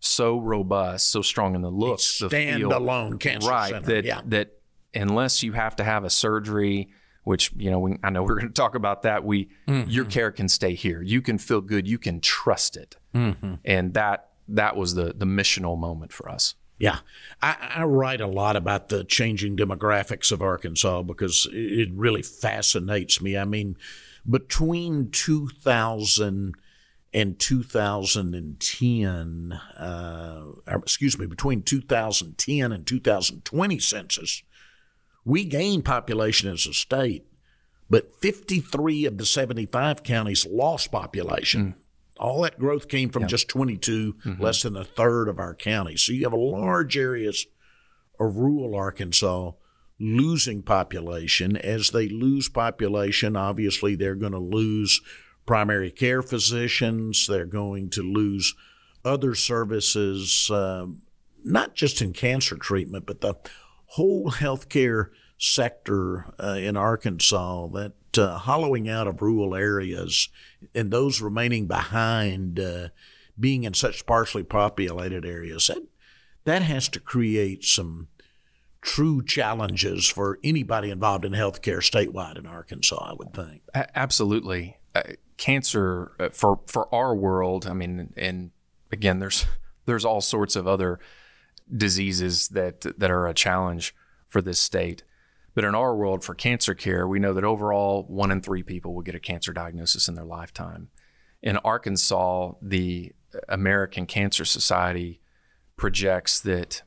so 0.00 0.38
robust, 0.38 1.10
so 1.10 1.22
strong 1.22 1.54
in 1.54 1.62
the 1.62 1.70
look, 1.70 1.98
the 1.98 2.28
stand 2.28 2.62
alone 2.64 3.18
cancer 3.18 3.48
right? 3.48 3.70
Center. 3.70 3.86
That 3.86 4.04
yeah. 4.04 4.20
that 4.26 4.58
unless 4.94 5.42
you 5.42 5.52
have 5.52 5.76
to 5.76 5.84
have 5.84 6.04
a 6.04 6.10
surgery 6.10 6.90
which 7.24 7.52
you 7.56 7.70
know 7.70 7.78
we, 7.78 7.96
I 8.02 8.10
know 8.10 8.22
we're 8.22 8.36
going 8.36 8.48
to 8.48 8.54
talk 8.54 8.74
about 8.74 9.02
that. 9.02 9.24
We 9.24 9.48
mm-hmm. 9.66 9.88
your 9.88 10.04
care 10.04 10.30
can 10.30 10.48
stay 10.48 10.74
here. 10.74 11.02
You 11.02 11.22
can 11.22 11.38
feel 11.38 11.60
good. 11.60 11.88
You 11.88 11.98
can 11.98 12.20
trust 12.20 12.76
it, 12.76 12.96
mm-hmm. 13.14 13.54
and 13.64 13.94
that 13.94 14.30
that 14.48 14.76
was 14.76 14.94
the 14.94 15.14
the 15.16 15.26
missional 15.26 15.78
moment 15.78 16.12
for 16.12 16.28
us. 16.28 16.54
Yeah, 16.78 16.98
I, 17.40 17.56
I, 17.76 17.84
write 17.84 18.20
a 18.20 18.26
lot 18.26 18.56
about 18.56 18.88
the 18.88 19.04
changing 19.04 19.56
demographics 19.56 20.32
of 20.32 20.42
Arkansas 20.42 21.02
because 21.02 21.46
it 21.52 21.90
really 21.92 22.22
fascinates 22.22 23.20
me. 23.20 23.36
I 23.36 23.44
mean, 23.44 23.76
between 24.28 25.12
2000 25.12 26.54
and 27.14 27.38
2010, 27.38 29.60
uh, 29.76 30.42
excuse 30.66 31.18
me, 31.18 31.26
between 31.26 31.62
2010 31.62 32.72
and 32.72 32.86
2020 32.86 33.78
census, 33.78 34.42
we 35.24 35.44
gained 35.44 35.84
population 35.84 36.50
as 36.50 36.66
a 36.66 36.72
state, 36.72 37.26
but 37.88 38.14
53 38.20 39.06
of 39.06 39.18
the 39.18 39.26
75 39.26 40.02
counties 40.02 40.46
lost 40.46 40.90
population. 40.90 41.66
Mm. 41.66 41.74
All 42.18 42.42
that 42.42 42.58
growth 42.58 42.88
came 42.88 43.08
from 43.08 43.26
just 43.26 43.48
22, 43.48 44.14
mm-hmm. 44.14 44.42
less 44.42 44.62
than 44.62 44.76
a 44.76 44.84
third 44.84 45.28
of 45.28 45.38
our 45.38 45.54
counties. 45.54 46.02
So 46.02 46.12
you 46.12 46.24
have 46.24 46.32
large 46.32 46.96
areas 46.96 47.46
of 48.20 48.36
rural 48.36 48.74
Arkansas 48.74 49.52
losing 49.98 50.62
population. 50.62 51.56
As 51.56 51.90
they 51.90 52.08
lose 52.08 52.48
population, 52.48 53.36
obviously 53.36 53.94
they're 53.94 54.14
going 54.14 54.32
to 54.32 54.38
lose 54.38 55.00
primary 55.46 55.90
care 55.90 56.22
physicians, 56.22 57.26
they're 57.26 57.46
going 57.46 57.90
to 57.90 58.02
lose 58.02 58.54
other 59.04 59.34
services, 59.34 60.50
uh, 60.50 60.86
not 61.44 61.74
just 61.74 62.00
in 62.00 62.12
cancer 62.12 62.56
treatment, 62.56 63.06
but 63.06 63.20
the 63.20 63.34
whole 63.92 64.30
healthcare 64.30 65.08
sector 65.38 66.26
uh, 66.42 66.56
in 66.58 66.76
Arkansas, 66.76 67.66
that 67.68 67.92
uh, 68.16 68.38
hollowing 68.38 68.88
out 68.88 69.06
of 69.06 69.20
rural 69.20 69.54
areas 69.54 70.28
and 70.74 70.90
those 70.90 71.20
remaining 71.20 71.66
behind 71.66 72.58
uh, 72.58 72.88
being 73.38 73.64
in 73.64 73.74
such 73.74 73.98
sparsely 73.98 74.42
populated 74.42 75.26
areas, 75.26 75.66
that, 75.66 75.82
that 76.44 76.62
has 76.62 76.88
to 76.88 77.00
create 77.00 77.64
some 77.64 78.08
true 78.80 79.22
challenges 79.22 80.08
for 80.08 80.38
anybody 80.42 80.90
involved 80.90 81.24
in 81.24 81.32
healthcare 81.32 81.78
statewide 81.78 82.38
in 82.38 82.46
Arkansas, 82.46 83.10
I 83.10 83.12
would 83.14 83.34
think. 83.34 83.62
Absolutely. 83.74 84.78
Uh, 84.94 85.02
cancer 85.36 86.12
uh, 86.18 86.28
for 86.30 86.60
for 86.66 86.92
our 86.94 87.14
world, 87.14 87.66
I 87.66 87.74
mean, 87.74 88.12
and 88.16 88.52
again, 88.90 89.18
there's 89.18 89.44
there's 89.86 90.04
all 90.04 90.20
sorts 90.20 90.56
of 90.56 90.66
other 90.66 90.98
diseases 91.74 92.48
that 92.48 92.80
that 92.98 93.10
are 93.10 93.26
a 93.26 93.34
challenge 93.34 93.94
for 94.28 94.42
this 94.42 94.60
state. 94.60 95.04
But 95.54 95.64
in 95.64 95.74
our 95.74 95.94
world, 95.94 96.24
for 96.24 96.34
cancer 96.34 96.74
care, 96.74 97.06
we 97.06 97.18
know 97.18 97.34
that 97.34 97.44
overall 97.44 98.04
one 98.08 98.30
in 98.30 98.40
three 98.40 98.62
people 98.62 98.94
will 98.94 99.02
get 99.02 99.14
a 99.14 99.20
cancer 99.20 99.52
diagnosis 99.52 100.08
in 100.08 100.14
their 100.14 100.24
lifetime. 100.24 100.88
in 101.42 101.56
Arkansas, 101.58 102.52
the 102.62 103.12
American 103.48 104.06
Cancer 104.06 104.44
Society 104.44 105.20
projects 105.76 106.40
that 106.40 106.82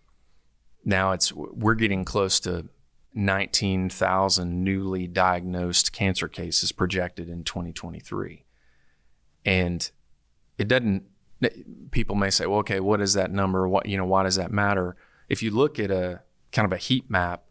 now 0.83 1.11
it's 1.11 1.33
we're 1.33 1.75
getting 1.75 2.05
close 2.05 2.39
to 2.39 2.69
19,000 3.13 4.63
newly 4.63 5.07
diagnosed 5.07 5.91
cancer 5.93 6.27
cases 6.27 6.71
projected 6.71 7.29
in 7.29 7.43
2023. 7.43 8.45
And 9.45 9.89
it 10.57 10.67
doesn't 10.67 11.03
people 11.91 12.15
may 12.15 12.29
say, 12.29 12.45
"Well, 12.45 12.59
okay, 12.59 12.79
what 12.79 13.01
is 13.01 13.13
that 13.13 13.31
number? 13.31 13.67
What, 13.67 13.87
you 13.87 13.97
know, 13.97 14.05
why 14.05 14.23
does 14.23 14.35
that 14.35 14.51
matter?" 14.51 14.95
If 15.29 15.41
you 15.41 15.51
look 15.51 15.79
at 15.79 15.91
a 15.91 16.21
kind 16.51 16.65
of 16.65 16.71
a 16.71 16.77
heat 16.77 17.09
map 17.09 17.43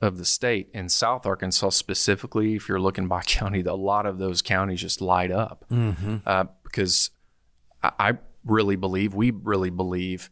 of 0.00 0.18
the 0.18 0.24
state 0.24 0.68
in 0.74 0.88
South 0.88 1.26
Arkansas 1.26 1.70
specifically, 1.70 2.54
if 2.56 2.68
you're 2.68 2.80
looking 2.80 3.08
by 3.08 3.22
county, 3.26 3.60
a 3.60 3.74
lot 3.74 4.06
of 4.06 4.18
those 4.18 4.42
counties 4.42 4.80
just 4.80 5.00
light 5.00 5.30
up 5.30 5.64
mm-hmm. 5.70 6.16
uh, 6.26 6.44
because 6.64 7.10
I, 7.82 7.92
I 7.98 8.12
really 8.44 8.76
believe, 8.76 9.14
we 9.14 9.30
really 9.30 9.70
believe, 9.70 10.30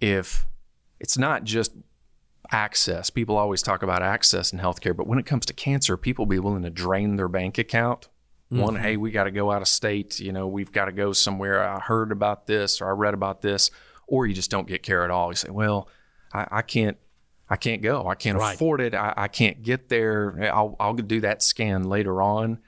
if 0.00 0.46
it's 0.98 1.16
not 1.16 1.44
just 1.44 1.72
access. 2.52 3.10
People 3.10 3.36
always 3.36 3.62
talk 3.62 3.82
about 3.82 4.02
access 4.02 4.52
in 4.52 4.58
healthcare, 4.58 4.96
but 4.96 5.06
when 5.06 5.18
it 5.18 5.26
comes 5.26 5.46
to 5.46 5.52
cancer, 5.52 5.96
people 5.96 6.26
be 6.26 6.38
willing 6.38 6.62
to 6.62 6.70
drain 6.70 7.16
their 7.16 7.28
bank 7.28 7.58
account. 7.58 8.08
Mm-hmm. 8.52 8.62
One, 8.62 8.76
hey, 8.76 8.96
we 8.96 9.10
got 9.10 9.24
to 9.24 9.30
go 9.30 9.50
out 9.52 9.62
of 9.62 9.68
state. 9.68 10.18
You 10.18 10.32
know, 10.32 10.48
we've 10.48 10.72
got 10.72 10.86
to 10.86 10.92
go 10.92 11.12
somewhere. 11.12 11.62
I 11.62 11.78
heard 11.78 12.10
about 12.10 12.46
this 12.46 12.80
or 12.80 12.88
I 12.88 12.92
read 12.92 13.14
about 13.14 13.42
this, 13.42 13.70
or 14.08 14.26
you 14.26 14.34
just 14.34 14.50
don't 14.50 14.66
get 14.66 14.82
care 14.82 15.04
at 15.04 15.10
all. 15.10 15.30
You 15.30 15.36
say, 15.36 15.50
well, 15.50 15.88
I, 16.32 16.46
I 16.50 16.62
can't. 16.62 16.96
I 17.52 17.56
can't 17.56 17.82
go. 17.82 18.06
I 18.06 18.14
can't 18.14 18.38
right. 18.38 18.54
afford 18.54 18.80
it. 18.80 18.94
I, 18.94 19.12
I, 19.16 19.26
can't 19.26 19.60
get 19.60 19.88
there. 19.88 20.52
I'll, 20.54 20.76
I'll 20.78 20.94
do 20.94 21.20
that 21.22 21.42
scan 21.42 21.82
later 21.82 22.22
on. 22.22 22.60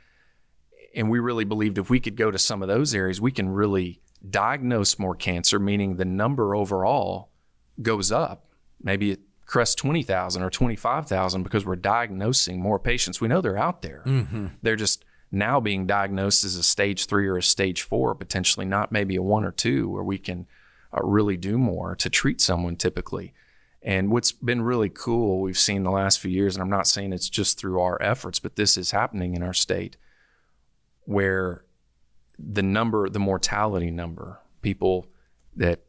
And 0.93 1.09
we 1.09 1.21
really 1.21 1.45
believed 1.45 1.79
if 1.79 1.89
we 1.89 2.01
could 2.01 2.17
go 2.17 2.33
to 2.33 2.39
some 2.39 2.63
of 2.63 2.69
those 2.69 2.93
areas, 2.93 3.21
we 3.21 3.31
can 3.31 3.49
really 3.49 4.01
diagnose 4.29 4.99
more 4.99 5.15
cancer, 5.15 5.61
meaning 5.61 5.99
the 5.99 6.05
number 6.05 6.57
overall 6.57 7.31
goes 7.81 8.11
up. 8.11 8.49
Maybe 8.83 9.13
it 9.13 9.21
crests 9.47 9.77
20,000 9.77 10.43
or 10.43 10.51
25,000 10.51 11.45
because 11.45 11.65
we're 11.65 11.77
diagnosing 11.77 12.61
more 12.61 12.81
patients. 12.81 13.21
We 13.21 13.29
know 13.29 13.41
they're 13.41 13.57
out 13.57 13.83
there. 13.83 14.03
Mm-hmm. 14.05 14.49
They're 14.63 14.75
just 14.75 15.05
now 15.33 15.59
being 15.59 15.87
diagnosed 15.87 16.45
as 16.45 16.57
a 16.57 16.63
stage 16.63 17.07
three 17.07 17.27
or 17.27 17.39
a 17.39 17.43
stage 17.43 17.83
four, 17.83 18.15
potentially 18.15 18.67
not 18.67 18.93
maybe 18.93 19.17
a 19.17 19.23
one 19.23 19.45
or 19.45 19.51
two, 19.51 19.89
where 19.89 20.05
we 20.05 20.19
can 20.19 20.47
uh, 20.93 21.01
really 21.03 21.39
do 21.39 21.57
more 21.57 21.97
to 21.97 22.11
treat 22.11 22.41
someone 22.41 22.77
typically. 22.77 23.33
And 23.83 24.13
what's 24.13 24.31
been 24.31 24.63
really 24.63 24.91
cool, 24.91 25.41
we've 25.41 25.59
seen 25.59 25.83
the 25.83 25.91
last 25.91 26.21
few 26.21 26.31
years, 26.31 26.55
and 26.55 26.63
I'm 26.63 26.71
not 26.71 26.87
saying 26.87 27.13
it's 27.13 27.29
just 27.29 27.59
through 27.59 27.81
our 27.81 28.01
efforts, 28.01 28.39
but 28.39 28.55
this 28.57 28.77
is 28.77 28.93
happening 28.93 29.35
in 29.35 29.43
our 29.43 29.55
state 29.55 29.97
where 31.05 31.65
the 32.39 32.63
number, 32.63 33.09
the 33.09 33.19
mortality 33.19 33.91
number, 33.91 34.41
people 34.61 35.07
that 35.57 35.81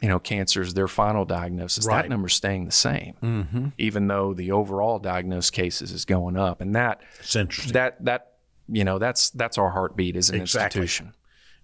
you 0.00 0.08
know, 0.08 0.18
cancer 0.18 0.62
is 0.62 0.74
their 0.74 0.88
final 0.88 1.24
diagnosis. 1.24 1.86
Right. 1.86 2.02
That 2.02 2.08
number's 2.08 2.34
staying 2.34 2.64
the 2.64 2.72
same, 2.72 3.16
mm-hmm. 3.22 3.68
even 3.78 4.08
though 4.08 4.32
the 4.32 4.52
overall 4.52 4.98
diagnosed 4.98 5.52
cases 5.52 5.92
is 5.92 6.04
going 6.04 6.36
up. 6.36 6.60
And 6.60 6.74
that 6.74 7.02
it's 7.18 7.36
interesting. 7.36 7.74
That 7.74 8.04
that 8.04 8.32
you 8.68 8.84
know, 8.84 8.98
that's 8.98 9.30
that's 9.30 9.58
our 9.58 9.70
heartbeat 9.70 10.16
as 10.16 10.30
an 10.30 10.40
exactly. 10.40 10.82
institution. 10.82 11.14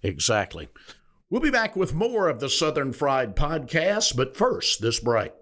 Exactly. 0.03 0.69
We'll 1.29 1.41
be 1.41 1.51
back 1.51 1.75
with 1.75 1.93
more 1.93 2.29
of 2.29 2.39
the 2.39 2.49
Southern 2.49 2.93
Fried 2.93 3.35
podcast, 3.35 4.15
but 4.15 4.37
first, 4.37 4.81
this 4.81 4.99
break. 4.99 5.33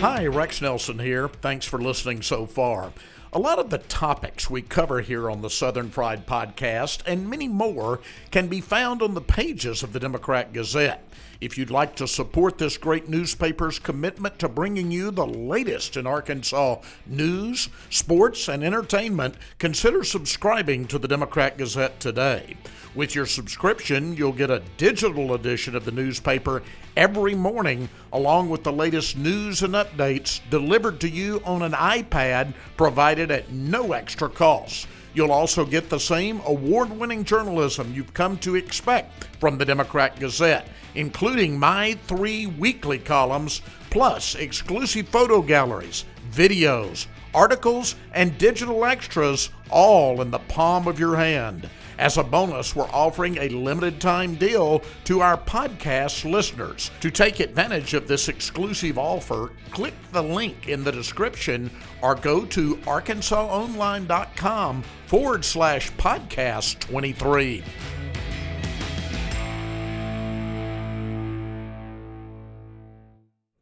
Hi, 0.00 0.26
Rex 0.26 0.60
Nelson 0.60 0.98
here. 0.98 1.28
Thanks 1.28 1.66
for 1.66 1.80
listening 1.80 2.22
so 2.22 2.46
far. 2.46 2.92
A 3.36 3.40
lot 3.40 3.58
of 3.58 3.70
the 3.70 3.78
topics 3.78 4.48
we 4.48 4.62
cover 4.62 5.00
here 5.00 5.28
on 5.28 5.42
the 5.42 5.50
Southern 5.50 5.90
Fried 5.90 6.24
Podcast 6.24 7.00
and 7.04 7.28
many 7.28 7.48
more 7.48 7.98
can 8.30 8.46
be 8.46 8.60
found 8.60 9.02
on 9.02 9.14
the 9.14 9.20
pages 9.20 9.82
of 9.82 9.92
the 9.92 9.98
Democrat 9.98 10.52
Gazette. 10.52 11.02
If 11.40 11.58
you'd 11.58 11.70
like 11.70 11.96
to 11.96 12.06
support 12.06 12.58
this 12.58 12.76
great 12.76 13.08
newspaper's 13.08 13.78
commitment 13.78 14.38
to 14.38 14.48
bringing 14.48 14.90
you 14.90 15.10
the 15.10 15.26
latest 15.26 15.96
in 15.96 16.06
Arkansas 16.06 16.80
news, 17.06 17.68
sports, 17.90 18.48
and 18.48 18.62
entertainment, 18.62 19.34
consider 19.58 20.04
subscribing 20.04 20.86
to 20.86 20.98
the 20.98 21.08
Democrat 21.08 21.58
Gazette 21.58 21.98
today. 21.98 22.56
With 22.94 23.16
your 23.16 23.26
subscription, 23.26 24.16
you'll 24.16 24.32
get 24.32 24.50
a 24.50 24.62
digital 24.76 25.34
edition 25.34 25.74
of 25.74 25.84
the 25.84 25.90
newspaper 25.90 26.62
every 26.96 27.34
morning, 27.34 27.88
along 28.12 28.50
with 28.50 28.62
the 28.62 28.72
latest 28.72 29.16
news 29.16 29.62
and 29.62 29.74
updates 29.74 30.40
delivered 30.48 31.00
to 31.00 31.08
you 31.08 31.42
on 31.44 31.62
an 31.62 31.72
iPad 31.72 32.54
provided 32.76 33.32
at 33.32 33.50
no 33.50 33.92
extra 33.92 34.28
cost. 34.28 34.86
You'll 35.14 35.32
also 35.32 35.64
get 35.64 35.88
the 35.88 36.00
same 36.00 36.40
award 36.44 36.90
winning 36.90 37.22
journalism 37.24 37.92
you've 37.94 38.12
come 38.12 38.36
to 38.38 38.56
expect 38.56 39.28
from 39.38 39.56
the 39.56 39.64
Democrat 39.64 40.18
Gazette, 40.18 40.68
including 40.96 41.56
my 41.58 41.96
three 42.08 42.46
weekly 42.46 42.98
columns, 42.98 43.62
plus 43.90 44.34
exclusive 44.34 45.08
photo 45.08 45.40
galleries, 45.40 46.04
videos, 46.32 47.06
articles, 47.32 47.94
and 48.12 48.36
digital 48.38 48.84
extras, 48.84 49.50
all 49.70 50.20
in 50.20 50.32
the 50.32 50.38
palm 50.40 50.88
of 50.88 50.98
your 50.98 51.14
hand. 51.14 51.70
As 51.98 52.16
a 52.16 52.24
bonus, 52.24 52.74
we're 52.74 52.88
offering 52.88 53.36
a 53.38 53.48
limited 53.50 54.00
time 54.00 54.34
deal 54.34 54.82
to 55.04 55.20
our 55.20 55.36
podcast 55.36 56.28
listeners. 56.28 56.90
To 57.00 57.10
take 57.10 57.40
advantage 57.40 57.94
of 57.94 58.08
this 58.08 58.28
exclusive 58.28 58.98
offer, 58.98 59.52
click 59.70 59.94
the 60.12 60.22
link 60.22 60.68
in 60.68 60.82
the 60.82 60.92
description 60.92 61.70
or 62.02 62.16
go 62.16 62.44
to 62.46 62.76
arkansasonline.com 62.76 64.82
forward 65.06 65.44
slash 65.44 65.92
podcast 65.92 66.80
23. 66.80 67.62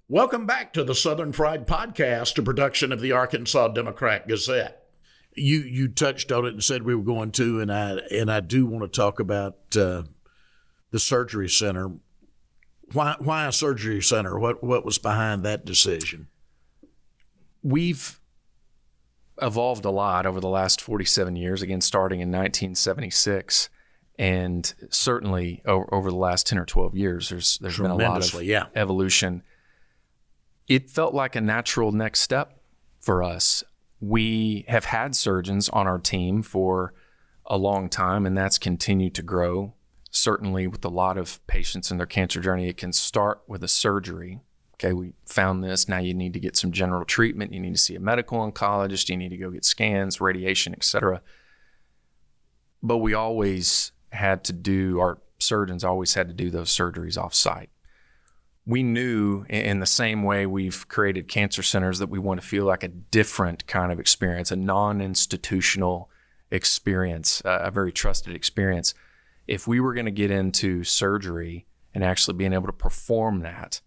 Welcome 0.08 0.46
back 0.46 0.72
to 0.74 0.84
the 0.84 0.94
Southern 0.94 1.32
Fried 1.32 1.66
Podcast, 1.66 2.36
a 2.36 2.42
production 2.42 2.92
of 2.92 3.00
the 3.00 3.12
Arkansas 3.12 3.68
Democrat 3.68 4.28
Gazette 4.28 4.81
you 5.34 5.60
you 5.60 5.88
touched 5.88 6.30
on 6.30 6.44
it 6.44 6.52
and 6.52 6.62
said 6.62 6.82
we 6.82 6.94
were 6.94 7.02
going 7.02 7.32
to, 7.32 7.60
and 7.60 7.72
I 7.72 7.98
and 8.10 8.30
I 8.30 8.40
do 8.40 8.66
want 8.66 8.84
to 8.84 8.96
talk 8.96 9.20
about 9.20 9.56
uh, 9.76 10.02
the 10.90 10.98
surgery 10.98 11.48
center. 11.48 11.92
Why 12.92 13.16
why 13.18 13.46
a 13.46 13.52
surgery 13.52 14.02
center? 14.02 14.38
What 14.38 14.62
what 14.62 14.84
was 14.84 14.98
behind 14.98 15.44
that 15.44 15.64
decision? 15.64 16.28
We've 17.62 18.20
evolved 19.40 19.84
a 19.84 19.90
lot 19.90 20.26
over 20.26 20.40
the 20.40 20.48
last 20.48 20.80
47 20.80 21.36
years. 21.36 21.62
Again, 21.62 21.80
starting 21.80 22.20
in 22.20 22.28
1976, 22.28 23.70
and 24.18 24.74
certainly 24.90 25.62
over, 25.64 25.92
over 25.94 26.10
the 26.10 26.16
last 26.16 26.46
10 26.46 26.58
or 26.58 26.66
12 26.66 26.96
years, 26.96 27.28
there's 27.30 27.58
there's 27.58 27.78
been 27.78 27.90
a 27.90 27.96
lot 27.96 28.34
of 28.34 28.42
yeah. 28.42 28.66
evolution. 28.74 29.42
It 30.68 30.90
felt 30.90 31.14
like 31.14 31.36
a 31.36 31.40
natural 31.40 31.92
next 31.92 32.20
step 32.20 32.60
for 33.00 33.22
us 33.22 33.64
we 34.02 34.64
have 34.66 34.86
had 34.86 35.14
surgeons 35.14 35.68
on 35.68 35.86
our 35.86 35.98
team 35.98 36.42
for 36.42 36.92
a 37.46 37.56
long 37.56 37.88
time, 37.88 38.26
and 38.26 38.36
that's 38.36 38.58
continued 38.58 39.14
to 39.14 39.22
grow. 39.22 39.74
Certainly, 40.10 40.66
with 40.66 40.84
a 40.84 40.88
lot 40.88 41.16
of 41.16 41.44
patients 41.46 41.90
in 41.90 41.98
their 41.98 42.06
cancer 42.06 42.40
journey, 42.40 42.68
it 42.68 42.76
can 42.76 42.92
start 42.92 43.42
with 43.46 43.62
a 43.62 43.68
surgery. 43.68 44.40
Okay, 44.74 44.92
we 44.92 45.12
found 45.24 45.62
this. 45.62 45.88
Now 45.88 45.98
you 45.98 46.14
need 46.14 46.32
to 46.32 46.40
get 46.40 46.56
some 46.56 46.72
general 46.72 47.04
treatment. 47.04 47.52
You 47.52 47.60
need 47.60 47.74
to 47.74 47.80
see 47.80 47.94
a 47.94 48.00
medical 48.00 48.38
oncologist. 48.38 49.08
You 49.08 49.16
need 49.16 49.28
to 49.28 49.36
go 49.36 49.50
get 49.50 49.64
scans, 49.64 50.20
radiation, 50.20 50.74
etc. 50.74 51.22
But 52.82 52.98
we 52.98 53.14
always 53.14 53.92
had 54.10 54.42
to 54.44 54.52
do, 54.52 54.98
our 54.98 55.18
surgeons 55.38 55.84
always 55.84 56.14
had 56.14 56.26
to 56.26 56.34
do 56.34 56.50
those 56.50 56.70
surgeries 56.70 57.16
off 57.16 57.34
site 57.34 57.70
we 58.64 58.82
knew 58.82 59.44
in 59.48 59.80
the 59.80 59.86
same 59.86 60.22
way 60.22 60.46
we've 60.46 60.86
created 60.88 61.26
cancer 61.26 61.62
centers 61.62 61.98
that 61.98 62.08
we 62.08 62.18
want 62.18 62.40
to 62.40 62.46
feel 62.46 62.64
like 62.64 62.84
a 62.84 62.88
different 62.88 63.66
kind 63.66 63.90
of 63.90 63.98
experience, 63.98 64.50
a 64.52 64.56
non 64.56 65.00
institutional 65.00 66.10
experience, 66.50 67.42
a 67.44 67.70
very 67.70 67.92
trusted 67.92 68.34
experience. 68.34 68.94
If 69.48 69.66
we 69.66 69.80
were 69.80 69.94
going 69.94 70.06
to 70.06 70.12
get 70.12 70.30
into 70.30 70.84
surgery 70.84 71.66
and 71.92 72.04
actually 72.04 72.36
being 72.36 72.52
able 72.52 72.66
to 72.66 72.72
perform 72.72 73.40
that 73.40 73.80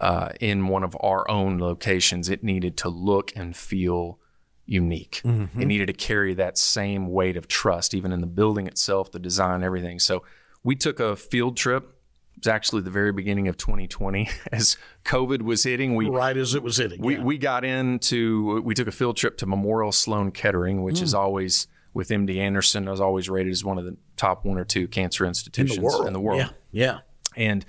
uh, 0.00 0.30
in 0.40 0.66
one 0.66 0.82
of 0.82 0.96
our 1.00 1.30
own 1.30 1.58
locations, 1.58 2.28
it 2.28 2.42
needed 2.42 2.76
to 2.78 2.88
look 2.88 3.32
and 3.36 3.56
feel 3.56 4.18
unique. 4.66 5.20
Mm-hmm. 5.24 5.62
It 5.62 5.66
needed 5.66 5.86
to 5.86 5.92
carry 5.92 6.34
that 6.34 6.58
same 6.58 7.08
weight 7.08 7.36
of 7.36 7.46
trust, 7.46 7.94
even 7.94 8.10
in 8.10 8.20
the 8.20 8.26
building 8.26 8.66
itself, 8.66 9.12
the 9.12 9.18
design, 9.20 9.62
everything. 9.62 10.00
So 10.00 10.24
we 10.64 10.74
took 10.74 10.98
a 10.98 11.14
field 11.14 11.56
trip 11.56 11.99
was 12.36 12.46
actually 12.46 12.82
the 12.82 12.90
very 12.90 13.12
beginning 13.12 13.48
of 13.48 13.56
2020 13.56 14.28
as 14.52 14.76
COVID 15.04 15.42
was 15.42 15.62
hitting. 15.62 15.94
We 15.94 16.08
right 16.08 16.36
as 16.36 16.54
it 16.54 16.62
was 16.62 16.76
hitting. 16.76 17.00
We 17.00 17.16
yeah. 17.16 17.22
we 17.22 17.38
got 17.38 17.64
into 17.64 18.60
we 18.62 18.74
took 18.74 18.88
a 18.88 18.92
field 18.92 19.16
trip 19.16 19.36
to 19.38 19.46
Memorial 19.46 19.92
Sloan 19.92 20.30
Kettering, 20.30 20.82
which 20.82 20.96
mm. 20.96 21.02
is 21.02 21.14
always 21.14 21.66
with 21.92 22.08
MD 22.08 22.36
Anderson. 22.38 22.88
I 22.88 22.90
was 22.90 23.00
always 23.00 23.28
rated 23.28 23.52
as 23.52 23.64
one 23.64 23.78
of 23.78 23.84
the 23.84 23.96
top 24.16 24.44
one 24.44 24.58
or 24.58 24.64
two 24.64 24.88
cancer 24.88 25.26
institutions 25.26 25.76
in 25.76 25.82
the 25.82 25.86
world. 25.86 26.06
In 26.06 26.12
the 26.12 26.20
world. 26.20 26.40
Yeah, 26.40 26.50
yeah. 26.72 26.98
And 27.36 27.64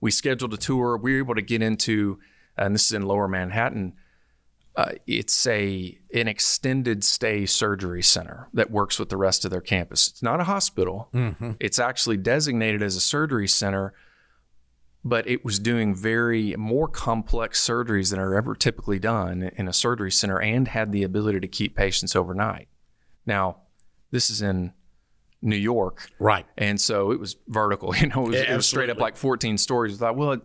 we 0.00 0.10
scheduled 0.10 0.54
a 0.54 0.56
tour. 0.56 0.96
We 0.96 1.14
were 1.14 1.18
able 1.18 1.34
to 1.34 1.42
get 1.42 1.62
into, 1.62 2.18
and 2.56 2.74
this 2.74 2.86
is 2.86 2.92
in 2.92 3.02
Lower 3.02 3.28
Manhattan, 3.28 3.94
uh, 4.80 4.92
it's 5.06 5.46
a 5.46 5.98
an 6.14 6.26
extended 6.26 7.04
stay 7.04 7.44
surgery 7.44 8.02
center 8.02 8.48
that 8.54 8.70
works 8.70 8.98
with 8.98 9.10
the 9.10 9.16
rest 9.16 9.44
of 9.44 9.50
their 9.50 9.60
campus. 9.60 10.08
It's 10.08 10.22
not 10.22 10.40
a 10.40 10.44
hospital. 10.44 11.10
Mm-hmm. 11.12 11.52
It's 11.60 11.78
actually 11.78 12.16
designated 12.16 12.82
as 12.82 12.96
a 12.96 13.00
surgery 13.00 13.46
center, 13.46 13.92
but 15.04 15.28
it 15.28 15.44
was 15.44 15.58
doing 15.58 15.94
very 15.94 16.56
more 16.56 16.88
complex 16.88 17.64
surgeries 17.64 18.10
than 18.10 18.18
are 18.18 18.34
ever 18.34 18.54
typically 18.54 18.98
done 18.98 19.50
in 19.54 19.68
a 19.68 19.72
surgery 19.72 20.10
center, 20.10 20.40
and 20.40 20.68
had 20.68 20.92
the 20.92 21.02
ability 21.02 21.40
to 21.40 21.48
keep 21.48 21.76
patients 21.76 22.16
overnight. 22.16 22.68
Now, 23.26 23.58
this 24.10 24.30
is 24.30 24.40
in 24.40 24.72
New 25.42 25.56
York, 25.56 26.08
right? 26.18 26.46
And 26.56 26.80
so 26.80 27.10
it 27.10 27.20
was 27.20 27.36
vertical. 27.48 27.94
You 28.00 28.06
know, 28.06 28.24
it 28.24 28.28
was, 28.28 28.36
yeah, 28.36 28.52
it 28.54 28.56
was 28.56 28.66
straight 28.66 28.88
up 28.88 28.98
like 28.98 29.18
14 29.18 29.58
stories. 29.58 29.96
I 29.96 30.06
thought, 30.06 30.16
well, 30.16 30.38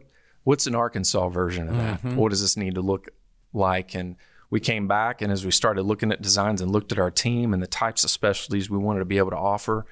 what's 0.44 0.68
an 0.68 0.76
Arkansas 0.76 1.30
version 1.30 1.70
of 1.70 1.78
that? 1.78 2.00
Mm-hmm. 2.00 2.16
What 2.18 2.32
does 2.32 2.42
this 2.42 2.58
need 2.58 2.76
to 2.76 2.82
look 2.82 3.08
like. 3.56 3.96
And 3.96 4.16
we 4.50 4.60
came 4.60 4.88
back, 4.88 5.22
and 5.22 5.32
as 5.32 5.44
we 5.44 5.52
started 5.52 5.84
looking 5.84 6.12
at 6.12 6.22
designs 6.22 6.62
and 6.62 6.72
looked 6.72 6.92
at 6.92 7.00
our 7.00 7.12
team 7.12 7.54
and 7.54 7.62
the 7.62 7.68
types 7.68 8.04
of 8.04 8.12
specialties 8.12 8.70
we 8.70 8.78
wanted 8.78 9.00
to 9.00 9.06
be 9.06 9.18
able 9.18 9.32
to 9.32 9.38
offer, 9.38 9.86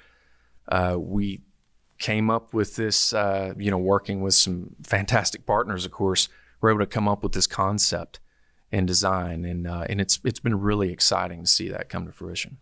uh, 0.69 0.95
we 0.97 1.41
came 1.99 2.29
up 2.29 2.53
with 2.53 2.75
this. 2.75 3.13
Uh, 3.13 3.53
you 3.57 3.71
know, 3.71 3.77
working 3.77 4.21
with 4.21 4.33
some 4.33 4.75
fantastic 4.83 5.45
partners, 5.45 5.85
of 5.85 5.91
course, 5.91 6.29
we're 6.61 6.69
able 6.69 6.79
to 6.79 6.85
come 6.85 7.07
up 7.07 7.23
with 7.23 7.33
this 7.33 7.47
concept 7.47 8.19
and 8.71 8.87
design, 8.87 9.45
and 9.45 9.67
uh, 9.67 9.85
and 9.87 10.01
it's 10.01 10.19
it's 10.23 10.39
been 10.39 10.59
really 10.59 10.91
exciting 10.91 11.43
to 11.43 11.49
see 11.49 11.69
that 11.69 11.89
come 11.89 12.05
to 12.05 12.11
fruition. 12.11 12.57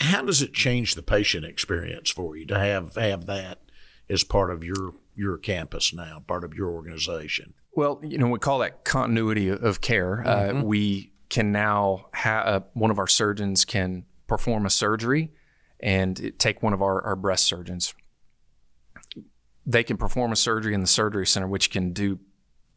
How 0.00 0.22
does 0.22 0.40
it 0.40 0.52
change 0.52 0.94
the 0.94 1.02
patient 1.02 1.44
experience 1.44 2.10
for 2.10 2.36
you 2.36 2.46
to 2.46 2.58
have 2.58 2.94
have 2.94 3.26
that 3.26 3.58
as 4.08 4.22
part 4.22 4.50
of 4.50 4.62
your 4.62 4.94
your 5.14 5.36
campus 5.36 5.92
now, 5.92 6.22
part 6.26 6.44
of 6.44 6.54
your 6.54 6.70
organization? 6.70 7.54
Well, 7.76 8.00
you 8.02 8.16
know, 8.16 8.28
we 8.28 8.38
call 8.38 8.60
that 8.60 8.84
continuity 8.84 9.50
of 9.50 9.82
care. 9.82 10.26
Uh, 10.26 10.36
mm-hmm. 10.36 10.58
Uh, 10.58 10.62
we 10.62 11.12
can 11.28 11.52
now 11.52 12.06
have 12.12 12.46
uh, 12.46 12.60
one 12.72 12.90
of 12.90 12.98
our 12.98 13.06
surgeons 13.06 13.66
can 13.66 14.06
perform 14.26 14.64
a 14.64 14.70
surgery 14.70 15.32
and 15.78 16.32
take 16.38 16.62
one 16.62 16.72
of 16.72 16.80
our, 16.80 17.02
our 17.02 17.16
breast 17.16 17.44
surgeons. 17.44 17.94
They 19.66 19.84
can 19.84 19.98
perform 19.98 20.32
a 20.32 20.36
surgery 20.36 20.72
in 20.72 20.80
the 20.80 20.86
surgery 20.86 21.26
center, 21.26 21.48
which 21.48 21.70
can 21.70 21.92
do 21.92 22.18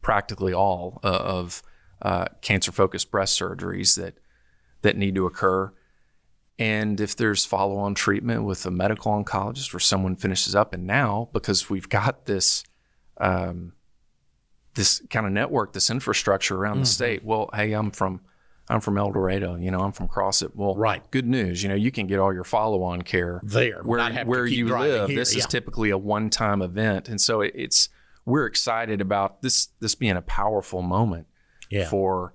practically 0.02 0.52
all 0.52 1.00
uh, 1.02 1.08
of 1.08 1.62
uh, 2.02 2.26
cancer-focused 2.42 3.10
breast 3.10 3.40
surgeries 3.40 3.96
that 3.96 4.18
that 4.82 4.96
need 4.96 5.14
to 5.14 5.26
occur. 5.26 5.72
And 6.58 7.00
if 7.00 7.16
there's 7.16 7.46
follow-on 7.46 7.94
treatment 7.94 8.44
with 8.44 8.66
a 8.66 8.70
medical 8.70 9.12
oncologist 9.12 9.74
or 9.74 9.78
someone 9.78 10.16
finishes 10.16 10.54
up, 10.54 10.74
and 10.74 10.86
now 10.86 11.30
because 11.32 11.70
we've 11.70 11.88
got 11.88 12.26
this 12.26 12.64
um, 13.18 13.72
this 14.74 15.02
kind 15.10 15.26
of 15.26 15.32
network, 15.32 15.72
this 15.72 15.90
infrastructure 15.90 16.56
around 16.56 16.74
mm-hmm. 16.74 16.82
the 16.82 16.86
state. 16.86 17.24
Well, 17.24 17.50
hey, 17.54 17.72
I'm 17.72 17.90
from 17.90 18.20
I'm 18.68 18.80
from 18.80 18.96
El 18.98 19.10
Dorado, 19.10 19.56
you 19.56 19.72
know, 19.72 19.80
I'm 19.80 19.90
from 19.90 20.06
Crossett. 20.06 20.54
Well, 20.54 20.76
right. 20.76 21.08
Good 21.10 21.26
news, 21.26 21.62
you 21.62 21.68
know, 21.68 21.74
you 21.74 21.90
can 21.90 22.06
get 22.06 22.20
all 22.20 22.32
your 22.32 22.44
follow-on 22.44 23.02
care 23.02 23.40
there 23.42 23.82
where 23.82 24.12
where 24.24 24.46
you 24.46 24.68
live. 24.68 25.08
Here. 25.08 25.18
This 25.18 25.34
yeah. 25.34 25.40
is 25.40 25.46
typically 25.46 25.90
a 25.90 25.98
one-time 25.98 26.62
event, 26.62 27.08
and 27.08 27.20
so 27.20 27.40
it, 27.40 27.52
it's 27.56 27.88
we're 28.24 28.46
excited 28.46 29.00
about 29.00 29.42
this 29.42 29.68
this 29.80 29.94
being 29.94 30.16
a 30.16 30.22
powerful 30.22 30.82
moment 30.82 31.26
yeah. 31.68 31.88
for 31.88 32.34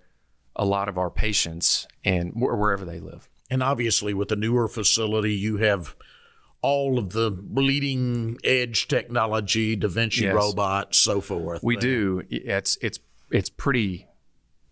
a 0.57 0.65
lot 0.65 0.89
of 0.89 0.97
our 0.97 1.09
patients 1.09 1.87
and 2.03 2.33
wherever 2.35 2.83
they 2.83 2.99
live. 2.99 3.29
And 3.49 3.61
obviously, 3.63 4.13
with 4.13 4.27
the 4.29 4.35
newer 4.35 4.67
facility, 4.67 5.33
you 5.33 5.57
have 5.57 5.95
all 6.65 6.97
of 6.97 7.11
the 7.11 7.29
bleeding 7.29 8.39
edge 8.43 8.87
technology, 8.87 9.75
Da 9.75 9.87
Vinci 9.87 10.23
yes. 10.23 10.33
robots, 10.33 10.97
so 10.97 11.21
forth. 11.21 11.61
We 11.61 11.77
do. 11.77 12.23
It's 12.27 12.75
it's 12.81 12.97
it's 13.29 13.51
pretty 13.51 14.07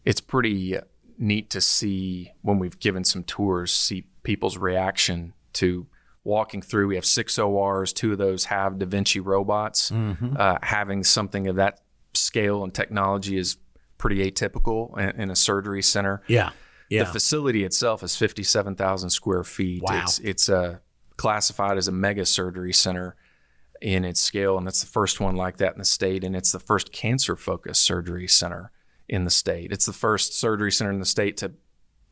it's 0.03 0.19
pretty 0.19 0.79
neat 1.19 1.51
to 1.51 1.61
see 1.61 2.31
when 2.41 2.57
we've 2.57 2.79
given 2.79 3.03
some 3.03 3.23
tours, 3.23 3.71
see 3.71 4.07
people's 4.23 4.57
reaction 4.57 5.33
to 5.53 5.85
walking 6.23 6.63
through. 6.63 6.87
We 6.87 6.95
have 6.95 7.05
six 7.05 7.37
ORs. 7.37 7.93
Two 7.93 8.13
of 8.13 8.17
those 8.17 8.45
have 8.45 8.79
Da 8.79 8.87
Vinci 8.87 9.19
robots. 9.19 9.91
Mm-hmm. 9.91 10.35
Uh, 10.35 10.57
having 10.63 11.03
something 11.03 11.47
of 11.47 11.57
that 11.57 11.81
scale 12.15 12.63
and 12.63 12.73
technology 12.73 13.37
is 13.37 13.57
pretty 13.99 14.31
atypical 14.31 14.97
in, 14.97 15.21
in 15.21 15.29
a 15.29 15.35
surgery 15.35 15.83
center. 15.83 16.23
Yeah. 16.27 16.49
Yeah. 16.89 17.03
The 17.03 17.11
facility 17.11 17.63
itself 17.63 18.01
is 18.01 18.15
57,000 18.15 19.11
square 19.11 19.43
feet. 19.43 19.83
Wow. 19.83 20.01
It's, 20.01 20.17
it's 20.19 20.49
a 20.49 20.81
classified 21.17 21.77
as 21.77 21.87
a 21.87 21.91
mega 21.91 22.25
surgery 22.25 22.73
center 22.73 23.15
in 23.81 24.05
its 24.05 24.21
scale, 24.21 24.57
and 24.57 24.65
that's 24.65 24.81
the 24.81 24.87
first 24.87 25.19
one 25.19 25.35
like 25.35 25.57
that 25.57 25.73
in 25.73 25.79
the 25.79 25.85
state, 25.85 26.23
and 26.23 26.35
it's 26.35 26.51
the 26.51 26.59
first 26.59 26.91
cancer 26.91 27.35
focused 27.35 27.83
surgery 27.83 28.27
center 28.27 28.71
in 29.09 29.25
the 29.25 29.29
state. 29.29 29.71
It's 29.71 29.85
the 29.85 29.93
first 29.93 30.39
surgery 30.39 30.71
center 30.71 30.91
in 30.91 30.99
the 30.99 31.05
state 31.05 31.37
to 31.37 31.51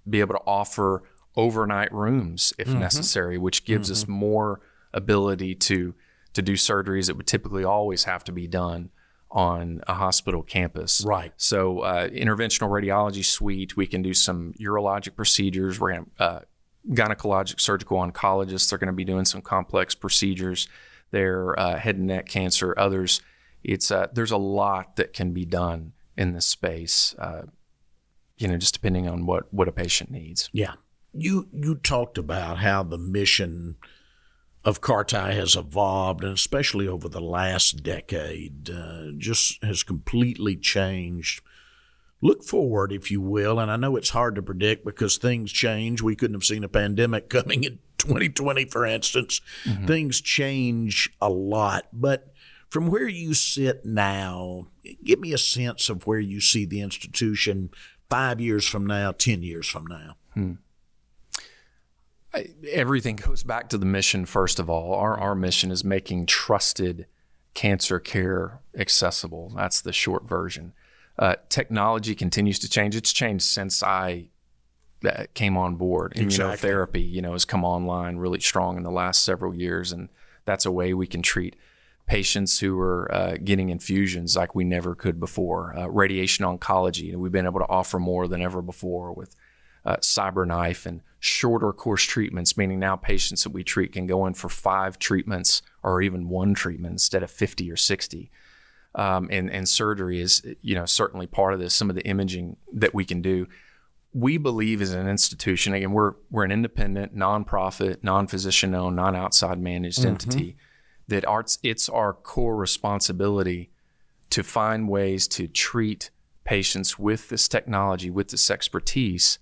be 0.09 0.19
able 0.19 0.35
to 0.35 0.41
offer 0.45 1.03
overnight 1.35 1.93
rooms 1.93 2.53
if 2.57 2.67
mm-hmm. 2.67 2.79
necessary, 2.79 3.37
which 3.37 3.63
gives 3.63 3.87
mm-hmm. 3.87 3.93
us 3.93 4.07
more 4.07 4.59
ability 4.93 5.55
to 5.55 5.93
to 6.33 6.41
do 6.41 6.53
surgeries 6.53 7.07
that 7.07 7.17
would 7.17 7.27
typically 7.27 7.63
always 7.63 8.05
have 8.05 8.23
to 8.23 8.31
be 8.31 8.47
done 8.47 8.89
on 9.29 9.81
a 9.87 9.93
hospital 9.93 10.43
campus. 10.43 11.03
Right. 11.05 11.33
So, 11.37 11.79
uh, 11.79 12.09
interventional 12.09 12.69
radiology 12.69 13.23
suite, 13.23 13.75
we 13.75 13.87
can 13.87 14.01
do 14.01 14.13
some 14.13 14.53
urologic 14.59 15.15
procedures. 15.15 15.79
We're 15.79 15.91
going 15.91 16.05
to 16.17 16.23
uh, 16.23 16.39
gynecologic 16.89 17.59
surgical 17.59 17.97
oncologists. 17.97 18.69
They're 18.69 18.79
going 18.79 18.87
to 18.87 18.93
be 18.93 19.05
doing 19.05 19.25
some 19.25 19.41
complex 19.41 19.95
procedures 19.95 20.67
there, 21.11 21.59
uh, 21.59 21.77
head 21.77 21.97
and 21.97 22.07
neck 22.07 22.27
cancer, 22.27 22.73
others. 22.77 23.21
It's 23.63 23.91
uh, 23.91 24.07
there's 24.13 24.31
a 24.31 24.37
lot 24.37 24.95
that 24.95 25.13
can 25.13 25.33
be 25.33 25.45
done 25.45 25.93
in 26.17 26.33
this 26.33 26.45
space. 26.45 27.15
Uh, 27.19 27.43
you 28.37 28.47
know, 28.47 28.57
just 28.57 28.73
depending 28.73 29.07
on 29.07 29.25
what 29.25 29.53
what 29.53 29.67
a 29.67 29.71
patient 29.71 30.09
needs. 30.09 30.49
Yeah, 30.51 30.73
you 31.13 31.47
you 31.53 31.75
talked 31.75 32.17
about 32.17 32.59
how 32.59 32.83
the 32.83 32.97
mission 32.97 33.75
of 34.63 34.81
CARTI 34.81 35.33
has 35.33 35.55
evolved, 35.55 36.23
and 36.23 36.33
especially 36.33 36.87
over 36.87 37.09
the 37.09 37.21
last 37.21 37.83
decade, 37.83 38.69
uh, 38.69 39.11
just 39.17 39.63
has 39.63 39.83
completely 39.83 40.55
changed 40.55 41.41
look 42.21 42.43
forward, 42.43 42.91
if 42.91 43.11
you 43.11 43.19
will. 43.19 43.59
And 43.59 43.71
I 43.71 43.75
know 43.75 43.95
it's 43.95 44.11
hard 44.11 44.35
to 44.35 44.41
predict 44.41 44.85
because 44.85 45.17
things 45.17 45.51
change. 45.51 46.01
We 46.01 46.15
couldn't 46.15 46.35
have 46.35 46.43
seen 46.43 46.63
a 46.63 46.69
pandemic 46.69 47.29
coming 47.29 47.63
in 47.63 47.79
2020, 47.97 48.65
for 48.65 48.85
instance. 48.85 49.41
Mm-hmm. 49.65 49.87
Things 49.87 50.21
change 50.21 51.09
a 51.19 51.29
lot. 51.29 51.87
But 51.91 52.33
from 52.69 52.87
where 52.87 53.07
you 53.07 53.33
sit 53.33 53.85
now, 53.85 54.67
give 55.03 55.19
me 55.19 55.33
a 55.33 55.37
sense 55.37 55.89
of 55.89 56.07
where 56.07 56.19
you 56.19 56.39
see 56.39 56.65
the 56.65 56.81
institution 56.81 57.71
five 58.09 58.39
years 58.39 58.67
from 58.67 58.85
now, 58.85 59.11
10 59.11 59.43
years 59.43 59.67
from 59.67 59.85
now. 59.87 60.15
Hmm. 60.33 60.53
everything 62.69 63.17
goes 63.17 63.43
back 63.43 63.67
to 63.67 63.77
the 63.77 63.85
mission, 63.85 64.25
first 64.25 64.59
of 64.59 64.69
all. 64.69 64.93
Our, 64.93 65.19
our 65.19 65.35
mission 65.35 65.71
is 65.71 65.83
making 65.83 66.27
trusted 66.27 67.07
cancer 67.53 67.99
care 67.99 68.61
accessible. 68.77 69.51
That's 69.55 69.81
the 69.81 69.91
short 69.91 70.23
version. 70.23 70.71
Uh, 71.19 71.35
technology 71.49 72.15
continues 72.15 72.59
to 72.59 72.69
change. 72.69 72.95
It's 72.95 73.13
changed 73.13 73.43
since 73.43 73.83
I 73.83 74.27
uh, 75.05 75.25
came 75.33 75.57
on 75.57 75.75
board. 75.75 76.13
Exactly. 76.15 76.69
Immunotherapy, 76.69 77.11
you 77.11 77.21
know, 77.21 77.33
has 77.33 77.45
come 77.45 77.63
online 77.63 78.17
really 78.17 78.39
strong 78.39 78.77
in 78.77 78.83
the 78.83 78.91
last 78.91 79.23
several 79.23 79.53
years, 79.53 79.91
and 79.91 80.09
that's 80.45 80.65
a 80.65 80.71
way 80.71 80.93
we 80.93 81.07
can 81.07 81.21
treat 81.21 81.55
patients 82.07 82.59
who 82.59 82.79
are 82.79 83.13
uh, 83.13 83.37
getting 83.43 83.69
infusions 83.69 84.35
like 84.35 84.53
we 84.53 84.63
never 84.63 84.95
could 84.95 85.19
before. 85.19 85.77
Uh, 85.77 85.87
radiation 85.87 86.45
oncology, 86.45 87.03
you 87.03 87.13
know, 87.13 87.19
we've 87.19 87.31
been 87.31 87.45
able 87.45 87.59
to 87.59 87.69
offer 87.69 87.99
more 87.99 88.27
than 88.27 88.41
ever 88.41 88.61
before 88.61 89.13
with 89.13 89.35
uh, 89.85 89.97
CyberKnife 89.97 90.85
and 90.85 91.01
shorter 91.19 91.71
course 91.71 92.03
treatments, 92.03 92.57
meaning 92.57 92.79
now 92.79 92.95
patients 92.95 93.43
that 93.43 93.51
we 93.51 93.63
treat 93.63 93.93
can 93.93 94.07
go 94.07 94.25
in 94.25 94.33
for 94.33 94.49
five 94.49 94.99
treatments 94.99 95.61
or 95.83 96.01
even 96.01 96.29
one 96.29 96.53
treatment 96.53 96.93
instead 96.93 97.23
of 97.23 97.31
50 97.31 97.71
or 97.71 97.77
60 97.77 98.29
um, 98.95 99.29
and, 99.31 99.49
and 99.49 99.67
surgery 99.67 100.21
is, 100.21 100.41
you 100.61 100.75
know, 100.75 100.85
certainly 100.85 101.27
part 101.27 101.53
of 101.53 101.59
this. 101.59 101.73
Some 101.73 101.89
of 101.89 101.95
the 101.95 102.05
imaging 102.05 102.57
that 102.73 102.93
we 102.93 103.05
can 103.05 103.21
do. 103.21 103.47
We 104.13 104.37
believe 104.37 104.81
as 104.81 104.93
an 104.93 105.07
institution, 105.07 105.73
again, 105.73 105.93
we're 105.93 106.13
we're 106.29 106.43
an 106.43 106.51
independent, 106.51 107.15
nonprofit, 107.15 108.03
non-physician 108.03 108.75
owned, 108.75 108.97
non-outside 108.97 109.59
managed 109.59 109.99
mm-hmm. 109.99 110.09
entity. 110.09 110.57
That 111.07 111.25
arts, 111.25 111.59
it's 111.61 111.89
our 111.89 112.13
core 112.13 112.55
responsibility 112.55 113.71
to 114.29 114.43
find 114.43 114.87
ways 114.87 115.27
to 115.29 115.47
treat 115.47 116.09
patients 116.43 116.97
with 116.97 117.29
this 117.29 117.47
technology, 117.47 118.09
with 118.09 118.29
this 118.29 118.49
expertise, 118.49 119.39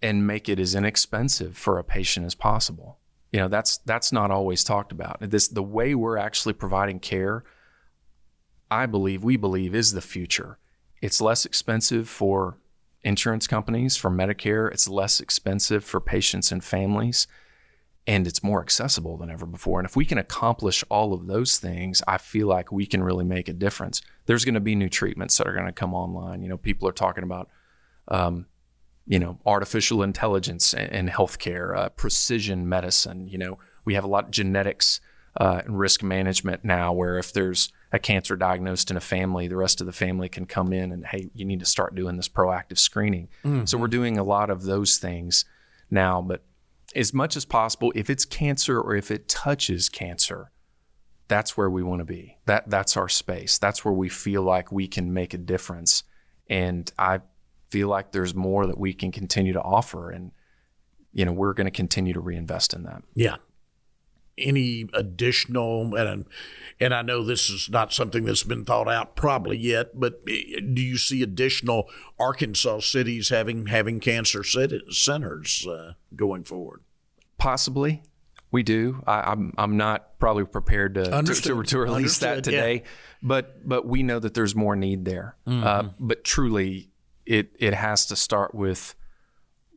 and 0.00 0.26
make 0.26 0.48
it 0.48 0.58
as 0.58 0.74
inexpensive 0.74 1.56
for 1.56 1.78
a 1.78 1.84
patient 1.84 2.24
as 2.26 2.34
possible. 2.34 2.98
You 3.32 3.40
know, 3.40 3.48
that's 3.48 3.78
that's 3.78 4.12
not 4.12 4.30
always 4.30 4.64
talked 4.64 4.92
about. 4.92 5.18
This 5.20 5.48
the 5.48 5.62
way 5.62 5.94
we're 5.94 6.16
actually 6.16 6.54
providing 6.54 7.00
care 7.00 7.44
I 8.70 8.86
believe, 8.86 9.22
we 9.22 9.36
believe, 9.36 9.74
is 9.74 9.92
the 9.92 10.00
future. 10.00 10.58
It's 11.02 11.20
less 11.20 11.44
expensive 11.44 12.08
for 12.08 12.58
insurance 13.02 13.46
companies, 13.46 13.96
for 13.96 14.10
Medicare. 14.10 14.70
It's 14.72 14.88
less 14.88 15.20
expensive 15.20 15.84
for 15.84 16.00
patients 16.00 16.50
and 16.50 16.62
families. 16.64 17.26
And 18.08 18.26
it's 18.26 18.42
more 18.42 18.60
accessible 18.60 19.16
than 19.16 19.30
ever 19.30 19.46
before. 19.46 19.80
And 19.80 19.88
if 19.88 19.96
we 19.96 20.04
can 20.04 20.18
accomplish 20.18 20.84
all 20.88 21.12
of 21.12 21.26
those 21.26 21.58
things, 21.58 22.02
I 22.06 22.18
feel 22.18 22.46
like 22.46 22.70
we 22.70 22.86
can 22.86 23.02
really 23.02 23.24
make 23.24 23.48
a 23.48 23.52
difference. 23.52 24.00
There's 24.26 24.44
going 24.44 24.54
to 24.54 24.60
be 24.60 24.76
new 24.76 24.88
treatments 24.88 25.36
that 25.38 25.48
are 25.48 25.54
going 25.54 25.66
to 25.66 25.72
come 25.72 25.92
online. 25.92 26.42
You 26.42 26.48
know, 26.48 26.56
people 26.56 26.88
are 26.88 26.92
talking 26.92 27.24
about 27.24 27.48
um, 28.08 28.46
you 29.06 29.18
know, 29.20 29.38
artificial 29.46 30.02
intelligence 30.02 30.74
and 30.74 31.08
healthcare, 31.08 31.76
uh, 31.76 31.88
precision 31.90 32.68
medicine. 32.68 33.28
You 33.28 33.38
know, 33.38 33.58
we 33.84 33.94
have 33.94 34.04
a 34.04 34.08
lot 34.08 34.24
of 34.24 34.30
genetics 34.32 35.00
uh, 35.40 35.62
and 35.64 35.78
risk 35.78 36.02
management 36.02 36.64
now, 36.64 36.92
where 36.92 37.16
if 37.18 37.32
there's 37.32 37.72
a 37.92 37.98
cancer 37.98 38.36
diagnosed 38.36 38.90
in 38.90 38.96
a 38.96 39.00
family, 39.00 39.48
the 39.48 39.56
rest 39.56 39.80
of 39.80 39.86
the 39.86 39.92
family 39.92 40.28
can 40.28 40.46
come 40.46 40.72
in 40.72 40.92
and 40.92 41.06
hey, 41.06 41.30
you 41.34 41.44
need 41.44 41.60
to 41.60 41.66
start 41.66 41.94
doing 41.94 42.16
this 42.16 42.28
proactive 42.28 42.78
screening. 42.78 43.28
Mm-hmm. 43.44 43.64
So 43.66 43.78
we're 43.78 43.86
doing 43.88 44.18
a 44.18 44.24
lot 44.24 44.50
of 44.50 44.64
those 44.64 44.98
things 44.98 45.44
now, 45.90 46.20
but 46.20 46.42
as 46.94 47.14
much 47.14 47.36
as 47.36 47.44
possible, 47.44 47.92
if 47.94 48.10
it's 48.10 48.24
cancer 48.24 48.80
or 48.80 48.96
if 48.96 49.10
it 49.10 49.28
touches 49.28 49.88
cancer, 49.88 50.50
that's 51.28 51.56
where 51.56 51.70
we 51.70 51.82
want 51.82 52.00
to 52.00 52.04
be. 52.04 52.38
That 52.46 52.68
that's 52.70 52.96
our 52.96 53.08
space. 53.08 53.58
That's 53.58 53.84
where 53.84 53.94
we 53.94 54.08
feel 54.08 54.42
like 54.42 54.70
we 54.70 54.86
can 54.88 55.12
make 55.12 55.34
a 55.34 55.38
difference. 55.38 56.04
And 56.48 56.90
I 56.98 57.20
feel 57.70 57.88
like 57.88 58.12
there's 58.12 58.34
more 58.34 58.66
that 58.66 58.78
we 58.78 58.92
can 58.92 59.10
continue 59.10 59.52
to 59.52 59.62
offer 59.62 60.10
and 60.10 60.32
you 61.16 61.24
know, 61.24 61.32
we're 61.32 61.54
going 61.54 61.66
to 61.66 61.70
continue 61.70 62.12
to 62.12 62.20
reinvest 62.20 62.74
in 62.74 62.82
that. 62.82 63.02
Yeah. 63.14 63.36
Any 64.38 64.88
additional 64.92 65.94
and 65.94 66.26
and 66.78 66.94
I 66.94 67.02
know 67.02 67.24
this 67.24 67.48
is 67.48 67.70
not 67.70 67.92
something 67.92 68.24
that's 68.24 68.42
been 68.42 68.64
thought 68.64 68.88
out 68.88 69.16
probably 69.16 69.56
yet, 69.56 69.98
but 69.98 70.20
eh, 70.28 70.60
do 70.60 70.82
you 70.82 70.98
see 70.98 71.22
additional 71.22 71.88
Arkansas 72.18 72.80
cities 72.80 73.30
having 73.30 73.66
having 73.66 73.98
cancer 74.00 74.44
centers 74.44 75.66
uh, 75.66 75.94
going 76.14 76.44
forward? 76.44 76.82
Possibly. 77.38 78.02
We 78.52 78.62
do. 78.62 79.02
I, 79.06 79.32
am 79.32 79.38
I'm, 79.38 79.52
I'm 79.58 79.76
not 79.76 80.18
probably 80.18 80.44
prepared 80.44 80.94
to 80.94 81.04
to, 81.04 81.22
to, 81.22 81.62
to, 81.62 81.78
release 81.78 81.96
Understood, 81.96 82.36
that 82.38 82.44
today, 82.44 82.74
yeah. 82.74 82.90
but 83.22 83.68
but 83.68 83.86
we 83.86 84.02
know 84.02 84.18
that 84.18 84.34
there's 84.34 84.54
more 84.54 84.76
need 84.76 85.04
there. 85.04 85.36
Mm-hmm. 85.46 85.66
Uh, 85.66 85.82
but 85.98 86.24
truly, 86.24 86.90
it 87.24 87.50
it 87.58 87.74
has 87.74 88.06
to 88.06 88.16
start 88.16 88.54
with 88.54 88.94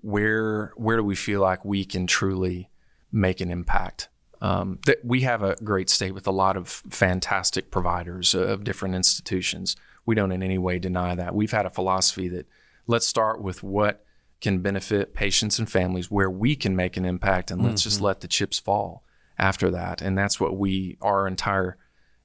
where 0.02 0.72
where 0.76 0.98
do 0.98 1.04
we 1.04 1.16
feel 1.16 1.42
like 1.42 1.66
we 1.66 1.84
can 1.84 2.08
truly 2.08 2.70
make 3.12 3.42
an 3.42 3.52
impact. 3.52 4.10
Um, 4.42 4.80
that 4.86 5.04
we 5.04 5.22
have 5.22 5.44
a 5.44 5.58
great 5.64 5.90
state 5.90 6.14
with 6.14 6.26
a 6.26 6.32
lot 6.32 6.56
of 6.56 6.70
fantastic 6.70 7.72
providers 7.72 8.34
of 8.34 8.64
different 8.64 8.96
institutions. 8.96 9.76
We 10.06 10.16
don't 10.16 10.32
in 10.32 10.42
any 10.42 10.58
way 10.58 10.80
deny 10.80 11.14
that. 11.16 11.36
We've 11.36 11.52
had 11.52 11.66
a 11.66 11.70
philosophy 11.70 12.30
that 12.30 12.48
let's 12.88 13.06
start 13.06 13.42
with 13.42 13.64
what 13.64 14.06
can 14.42 14.60
benefit 14.60 15.14
patients 15.14 15.60
and 15.60 15.70
families 15.70 16.10
where 16.10 16.30
we 16.30 16.56
can 16.56 16.76
make 16.76 16.98
an 16.98 17.06
impact 17.06 17.52
and 17.52 17.62
let's 17.62 17.82
mm-hmm. 17.82 17.90
just 17.90 18.02
let 18.02 18.22
the 18.22 18.28
chips 18.28 18.60
fall 18.60 19.04
after 19.38 19.70
that 19.70 20.02
and 20.02 20.18
that's 20.18 20.40
what 20.40 20.58
we 20.58 20.98
our 21.02 21.28
entire 21.28 21.78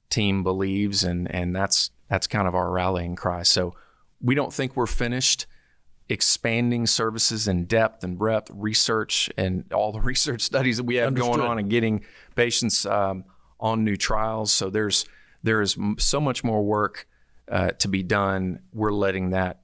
team 0.09 0.43
believes 0.43 1.03
and 1.03 1.29
and 1.33 1.55
that's 1.55 1.91
that's 2.09 2.27
kind 2.27 2.47
of 2.47 2.55
our 2.55 2.71
rallying 2.71 3.15
cry 3.15 3.43
so 3.43 3.73
we 4.21 4.35
don't 4.35 4.53
think 4.53 4.75
we're 4.75 4.85
finished 4.85 5.45
expanding 6.09 6.85
services 6.85 7.47
in 7.47 7.65
depth 7.65 8.03
and 8.03 8.17
breadth 8.17 8.51
research 8.53 9.29
and 9.37 9.71
all 9.73 9.91
the 9.91 9.99
research 10.11 10.41
studies 10.41 10.77
that 10.77 10.83
we 10.83 10.95
have 10.95 11.07
Understood. 11.07 11.35
going 11.35 11.47
on 11.47 11.59
and 11.59 11.69
getting 11.69 12.05
patients 12.35 12.85
um, 12.85 13.25
on 13.59 13.83
new 13.83 13.95
trials 13.95 14.51
so 14.51 14.69
there's 14.69 15.05
there 15.43 15.61
is 15.61 15.77
so 15.97 16.19
much 16.19 16.43
more 16.43 16.63
work 16.63 17.07
uh, 17.51 17.71
to 17.71 17.87
be 17.87 18.03
done 18.03 18.59
we're 18.73 18.91
letting 18.91 19.31
that 19.31 19.61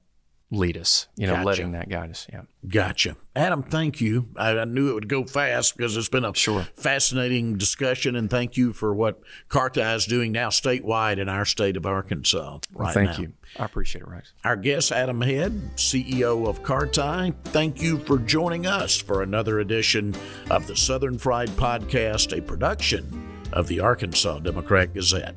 lead 0.52 0.76
us, 0.76 1.08
you 1.16 1.26
know, 1.26 1.32
gotcha. 1.32 1.46
letting 1.46 1.72
that 1.72 1.88
guide 1.88 2.10
us. 2.10 2.26
Yeah. 2.30 2.42
Gotcha. 2.68 3.16
Adam, 3.34 3.62
thank 3.62 4.02
you. 4.02 4.28
I, 4.36 4.50
I, 4.58 4.64
knew 4.66 4.90
it 4.90 4.94
would 4.94 5.08
go 5.08 5.24
fast 5.24 5.76
because 5.76 5.96
it's 5.96 6.10
been 6.10 6.26
a 6.26 6.34
sure. 6.34 6.68
fascinating 6.74 7.56
discussion, 7.56 8.14
and 8.14 8.28
thank 8.28 8.58
you 8.58 8.74
for 8.74 8.94
what 8.94 9.20
CARTI 9.48 9.96
is 9.96 10.04
doing 10.04 10.30
now 10.30 10.50
statewide 10.50 11.16
in 11.18 11.30
our 11.30 11.46
state 11.46 11.78
of 11.78 11.86
Arkansas. 11.86 12.58
Right 12.74 12.84
well, 12.84 12.92
thank 12.92 13.10
now. 13.12 13.18
you. 13.18 13.32
I 13.58 13.64
appreciate 13.64 14.02
it, 14.02 14.08
Rex. 14.08 14.34
Our 14.44 14.56
guest, 14.56 14.92
Adam 14.92 15.22
Head, 15.22 15.52
CEO 15.76 16.46
of 16.46 16.62
CARTI, 16.62 17.34
thank 17.44 17.80
you 17.80 17.98
for 18.00 18.18
joining 18.18 18.66
us 18.66 19.00
for 19.00 19.22
another 19.22 19.60
edition 19.60 20.14
of 20.50 20.66
the 20.66 20.76
Southern 20.76 21.18
Fried 21.18 21.48
Podcast, 21.50 22.36
a 22.36 22.42
production 22.42 23.26
of 23.54 23.68
the 23.68 23.80
Arkansas 23.80 24.40
Democrat 24.40 24.92
Gazette. 24.92 25.34